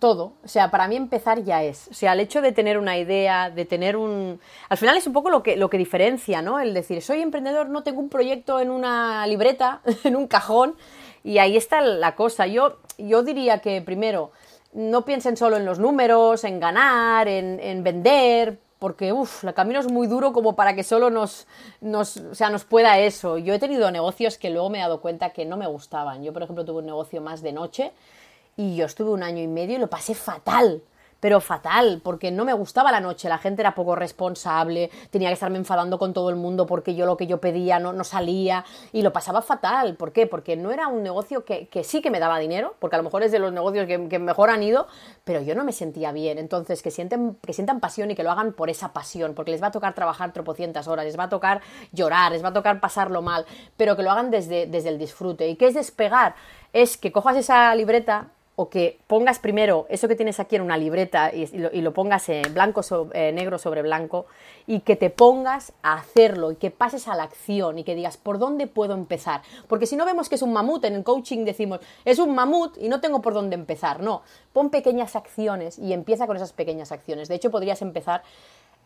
[0.00, 0.32] todo.
[0.42, 1.86] O sea, para mí empezar ya es.
[1.88, 4.40] O sea, el hecho de tener una idea, de tener un...
[4.68, 6.58] Al final es un poco lo que, lo que diferencia, ¿no?
[6.58, 10.74] El decir, soy emprendedor, no tengo un proyecto en una libreta, en un cajón,
[11.22, 12.48] y ahí está la cosa.
[12.48, 14.32] Yo, yo diría que primero,
[14.72, 19.78] no piensen solo en los números, en ganar, en, en vender, porque uff, el camino
[19.78, 21.46] es muy duro como para que solo nos,
[21.82, 23.36] nos, o sea, nos pueda eso.
[23.36, 26.24] Yo he tenido negocios que luego me he dado cuenta que no me gustaban.
[26.24, 27.92] Yo, por ejemplo, tuve un negocio más de noche
[28.60, 30.82] y yo estuve un año y medio y lo pasé fatal
[31.20, 35.34] pero fatal, porque no me gustaba la noche, la gente era poco responsable, tenía que
[35.34, 38.64] estarme enfadando con todo el mundo porque yo lo que yo pedía no, no salía
[38.92, 39.96] y lo pasaba fatal.
[39.96, 40.26] ¿Por qué?
[40.26, 43.02] Porque no era un negocio que, que, sí que me daba dinero, porque a lo
[43.04, 44.86] mejor es de los negocios que, mejor han ido,
[45.24, 46.38] pero yo no me sentía bien.
[46.38, 49.62] Entonces, que, sienten, que sientan pasión y que lo hagan por esa pasión, porque les
[49.62, 51.60] va a tocar trabajar tropocientas horas, les va a tocar
[51.92, 53.44] llorar, les va a tocar pasarlo mal,
[53.76, 55.48] pero que lo hagan desde, desde el disfrute.
[55.48, 56.34] ¿Y qué es despegar?
[56.72, 58.28] Es que cojas esa libreta
[58.60, 62.52] o que pongas primero eso que tienes aquí en una libreta y, lo, pongas en
[62.52, 64.26] blanco sobre, negro sobre blanco
[64.66, 68.18] y que te pongas a hacerlo y que pases a la acción y que digas
[68.18, 69.40] por dónde puedo empezar.
[69.66, 72.76] Porque si no vemos que es un mamut, en el coaching decimos es un mamut
[72.76, 74.02] y no tengo por dónde empezar.
[74.02, 74.20] No,
[74.52, 77.28] pon pequeñas acciones y empieza con esas pequeñas acciones.
[77.28, 78.22] De hecho, podrías empezar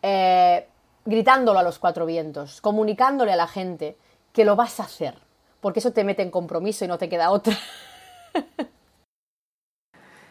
[0.01, 0.69] eh,
[1.03, 3.97] gritándolo a los cuatro vientos, comunicándole a la gente
[4.31, 5.15] que lo vas a hacer,
[5.59, 7.57] porque eso te mete en compromiso y no te queda otra.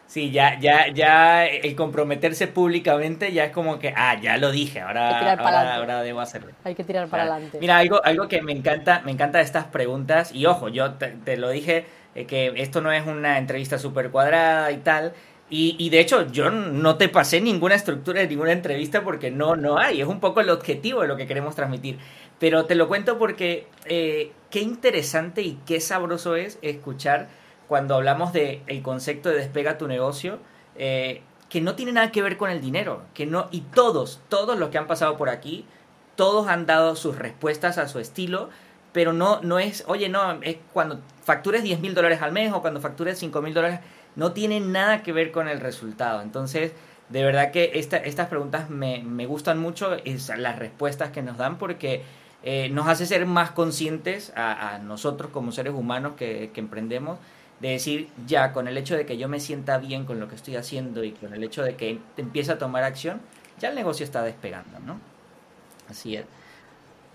[0.07, 4.81] Sí, ya, ya, ya el comprometerse públicamente ya es como que, ah, ya lo dije,
[4.81, 5.33] ahora,
[5.77, 6.51] ahora, debo hacerlo.
[6.63, 7.57] Hay que tirar para adelante.
[7.59, 11.37] Mira, algo, algo que me encanta, me encanta de estas preguntas, y ojo, yo te,
[11.37, 15.13] lo dije, eh, que esto no es una entrevista súper cuadrada y tal,
[15.49, 19.55] y, y, de hecho yo no te pasé ninguna estructura de ninguna entrevista porque no,
[19.55, 21.99] no hay, es un poco el objetivo de lo que queremos transmitir.
[22.39, 27.27] Pero te lo cuento porque eh, qué interesante y qué sabroso es escuchar
[27.67, 30.39] cuando hablamos del el concepto de despega tu negocio,
[30.75, 34.57] eh, que no tiene nada que ver con el dinero, que no, y todos, todos
[34.57, 35.65] los que han pasado por aquí,
[36.15, 38.49] todos han dado sus respuestas a su estilo,
[38.93, 42.61] pero no, no es, oye, no, es cuando factures 10 mil dólares al mes o
[42.61, 43.79] cuando factures 5 mil dólares,
[44.15, 46.21] no tiene nada que ver con el resultado.
[46.21, 46.71] Entonces,
[47.09, 51.57] de verdad que estas preguntas me, me, gustan mucho, es las respuestas que nos dan,
[51.57, 52.03] porque
[52.47, 57.17] eh, nos hace ser más conscientes a, nosotros como seres humanos que, emprendemos,
[57.59, 60.35] de decir, ya, con el hecho de que yo me sienta bien con lo que
[60.35, 63.21] estoy haciendo y con el hecho de que empiece a tomar acción,
[63.59, 64.99] ya el negocio está despegando, ¿no?
[65.89, 66.25] Así es.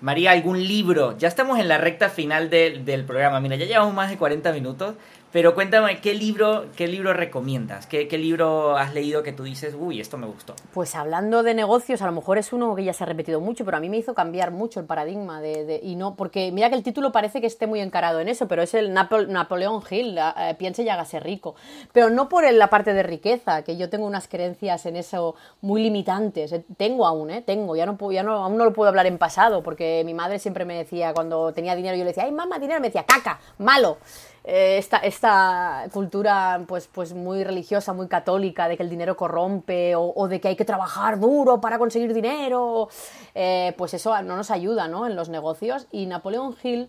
[0.00, 1.18] María, ¿algún libro?
[1.18, 3.38] Ya estamos en la recta final del programa.
[3.40, 4.94] Mira, ya llevamos más de 40 minutos.
[5.32, 7.86] Pero cuéntame, ¿qué libro, qué libro recomiendas?
[7.86, 10.56] ¿Qué, ¿Qué, libro has leído que tú dices, uy, esto me gustó?
[10.74, 13.64] Pues hablando de negocios, a lo mejor es uno que ya se ha repetido mucho,
[13.64, 16.74] pero a mí me hizo cambiar mucho el paradigma de, y no, porque mira que
[16.74, 20.56] el título parece que esté muy encarado en eso, pero es el Napoleón Hill, eh,
[20.58, 21.54] piense y hágase rico.
[21.92, 25.80] Pero no por la parte de riqueza, que yo tengo unas creencias en eso muy
[25.80, 26.52] limitantes.
[26.52, 27.42] Eh, tengo aún, ¿eh?
[27.42, 30.40] Tengo, ya no, ya no, aún no lo puedo hablar en pasado, porque mi madre
[30.40, 33.38] siempre me decía, cuando tenía dinero, yo le decía, ay, mamá, dinero, me decía, caca,
[33.58, 33.98] malo.
[34.44, 39.94] Eh, esta, esta, cultura pues, pues muy religiosa, muy católica, de que el dinero corrompe
[39.96, 42.88] o, de que hay que trabajar duro para conseguir dinero,
[43.34, 45.06] eh, pues eso no nos ayuda ¿no?
[45.06, 45.86] en los negocios.
[45.92, 46.88] Y Napoleón Hill,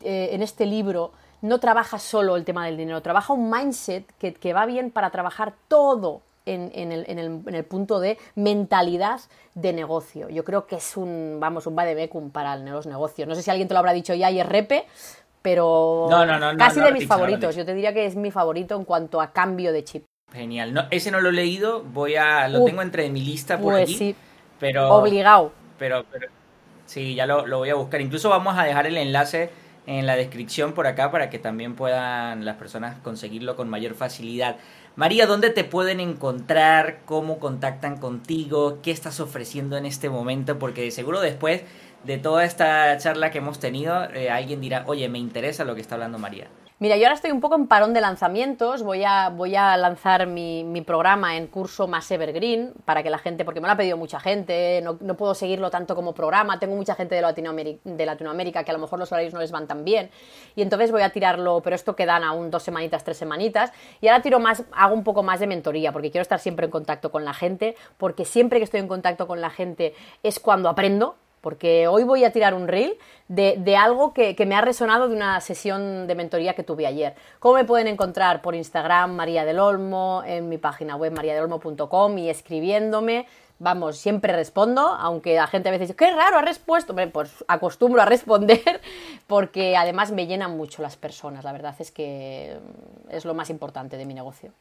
[0.00, 4.32] eh, en este libro, no trabaja solo el tema del dinero, trabaja un mindset que,
[4.32, 8.18] que va bien para trabajar todo en, en, el, en, el, en, el, punto de
[8.34, 9.20] mentalidad
[9.54, 10.28] de negocio.
[10.28, 13.28] Yo creo que es un, vamos, un vademecum para los negocios.
[13.28, 14.86] No sé si alguien te lo habrá dicho ya y es repe,
[15.42, 16.08] pero
[16.56, 17.54] casi de mis favoritos.
[17.56, 20.04] Yo te diría que es mi favorito en cuanto a cambio de chip.
[20.32, 20.72] Genial.
[20.72, 23.94] No, ese no lo he leído, voy a lo tengo entre mi lista por pues
[23.94, 24.16] aquí.
[24.58, 25.52] Pero obligado.
[25.78, 26.28] Pero, pero
[26.86, 28.00] sí, ya lo, lo voy a buscar.
[28.00, 29.50] Incluso vamos a dejar el enlace
[29.86, 34.56] en la descripción por acá para que también puedan las personas conseguirlo con mayor facilidad.
[34.94, 37.00] María, ¿dónde te pueden encontrar?
[37.04, 38.78] ¿Cómo contactan contigo?
[38.82, 40.58] ¿Qué estás ofreciendo en este momento?
[40.58, 41.62] Porque seguro después
[42.04, 45.80] de toda esta charla que hemos tenido, eh, alguien dirá, oye, me interesa lo que
[45.80, 46.48] está hablando María.
[46.82, 50.26] Mira, yo ahora estoy un poco en parón de lanzamientos, voy a, voy a lanzar
[50.26, 53.76] mi, mi, programa en curso más evergreen para que la gente, porque me lo ha
[53.76, 58.04] pedido mucha gente, no, puedo seguirlo tanto como programa, tengo mucha gente de Latinoamérica, de
[58.04, 60.10] Latinoamérica que a lo mejor los horarios no les van tan bien,
[60.56, 64.20] y entonces voy a tirarlo, pero esto quedan aún dos semanitas, tres semanitas, y ahora
[64.20, 67.24] tiro más, hago un poco más de mentoría, porque quiero estar siempre en contacto con
[67.24, 69.94] la gente, porque siempre que estoy en contacto con la gente
[70.24, 72.96] es cuando aprendo, porque hoy voy a tirar un reel
[73.28, 77.14] de, algo que, me ha resonado de una sesión de mentoría que tuve ayer.
[77.40, 78.40] ¿Cómo me pueden encontrar?
[78.40, 83.26] Por Instagram, María del Olmo, en mi página web mariadelolmo.com y escribiéndome.
[83.58, 86.94] Vamos, siempre respondo, aunque la gente a veces dice, qué raro, ha respuesto.
[87.12, 88.80] Pues acostumbro a responder
[89.26, 91.44] porque además me llenan mucho las personas.
[91.44, 92.58] La verdad es que
[93.08, 94.52] es lo más importante de mi negocio.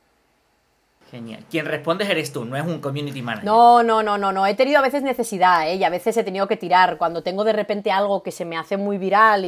[1.12, 1.43] Genial.
[1.49, 3.43] Quien respondes eres tú, no es un community manager.
[3.43, 4.47] No, no, no, no, no.
[4.47, 5.76] He tenido a veces necesidad, ¿eh?
[5.76, 6.97] Y a veces he tenido que tirar.
[6.97, 9.43] Cuando tengo de repente algo que se me hace muy viral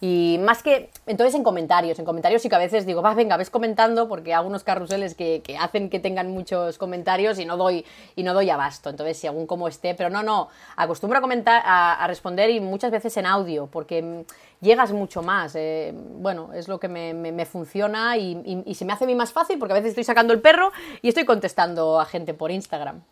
[0.00, 0.90] y, más que.
[1.06, 2.00] Entonces en comentarios.
[2.00, 5.14] En comentarios sí que a veces digo, va, venga, ves comentando porque hago unos carruseles
[5.14, 7.84] que, hacen que tengan muchos comentarios y no doy,
[8.16, 8.90] y no doy abasto.
[8.90, 9.94] Entonces, si algún como esté.
[9.94, 10.48] Pero no, no.
[10.74, 14.24] Acostumbro a comentar, a responder y muchas veces en audio, porque
[14.64, 15.54] llegas mucho más.
[15.54, 19.58] Eh, bueno, es lo que me, funciona y, se me hace a mí más fácil
[19.58, 23.02] porque a veces estoy sacando el perro y estoy contestando a gente por Instagram.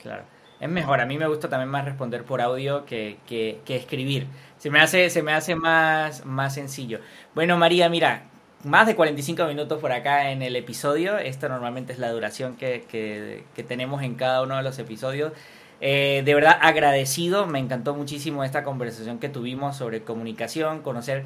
[0.00, 0.22] Claro.
[0.60, 4.26] Es mejor, a mí me gusta también más responder por audio que, que, escribir.
[4.56, 6.98] Se me hace, se me hace más, más sencillo.
[7.34, 8.24] Bueno, María, mira,
[8.64, 11.18] más de 45 minutos por acá en el episodio.
[11.18, 15.32] Esta normalmente es la duración que, que tenemos en cada uno de los episodios.
[15.80, 21.24] Eh, de verdad agradecido, me encantó muchísimo esta conversación que tuvimos sobre comunicación, conocer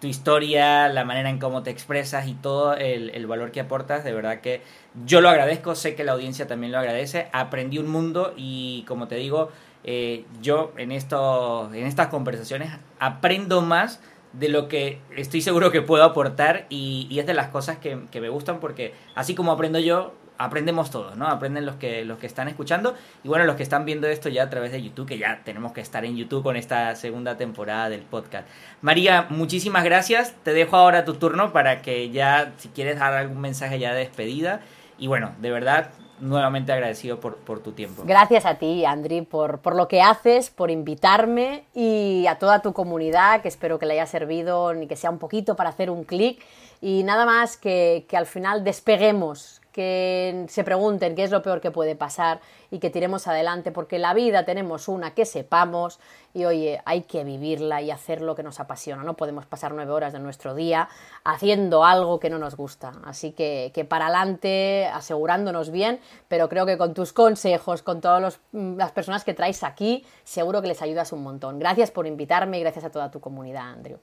[0.00, 4.02] tu historia, la manera en cómo te expresas y todo el, valor que aportas.
[4.02, 4.60] De verdad que
[5.06, 7.28] yo lo agradezco, sé que la audiencia también lo agradece.
[7.32, 9.50] Aprendí un mundo y como te digo,
[9.84, 14.00] eh, yo en, esto, en estas conversaciones aprendo más
[14.32, 18.20] de lo que estoy seguro que puedo aportar y, es de las cosas que, que
[18.20, 20.14] me gustan porque así como aprendo yo,
[20.44, 21.26] aprendemos todos, ¿no?
[21.26, 24.44] Aprenden los que, los que están escuchando y bueno, los que están viendo esto ya
[24.44, 27.88] a través de YouTube, que ya tenemos que estar en YouTube con esta segunda temporada
[27.88, 28.46] del podcast.
[28.80, 30.34] María, muchísimas gracias.
[30.42, 34.00] Te dejo ahora tu turno para que ya, si quieres dar algún mensaje ya de
[34.00, 34.60] despedida.
[34.98, 35.90] Y bueno, de verdad,
[36.20, 38.04] nuevamente agradecido por, por tu tiempo.
[38.06, 42.72] Gracias a ti, Andri, por, por, lo que haces, por invitarme y a toda tu
[42.72, 46.04] comunidad, que espero que le haya servido ni que sea un poquito para hacer un
[46.04, 46.40] clic
[46.80, 51.60] Y nada más que, que al final despeguemos, que se pregunten qué es lo peor
[51.60, 55.98] que puede pasar y que tiremos adelante, porque la vida tenemos una que sepamos
[56.34, 59.02] y oye, hay que vivirla y hacer lo que nos apasiona.
[59.02, 60.88] No podemos pasar nueve horas de nuestro día
[61.24, 62.92] haciendo algo que no nos gusta.
[63.04, 68.40] Así que, que para adelante, asegurándonos bien, pero creo que con tus consejos, con todas
[68.52, 71.58] mm, las personas que traes aquí, seguro que les ayudas un montón.
[71.58, 73.98] Gracias por invitarme y gracias a toda tu comunidad, Andrew.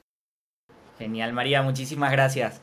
[0.98, 2.58] Genial, María, muchísimas gracias.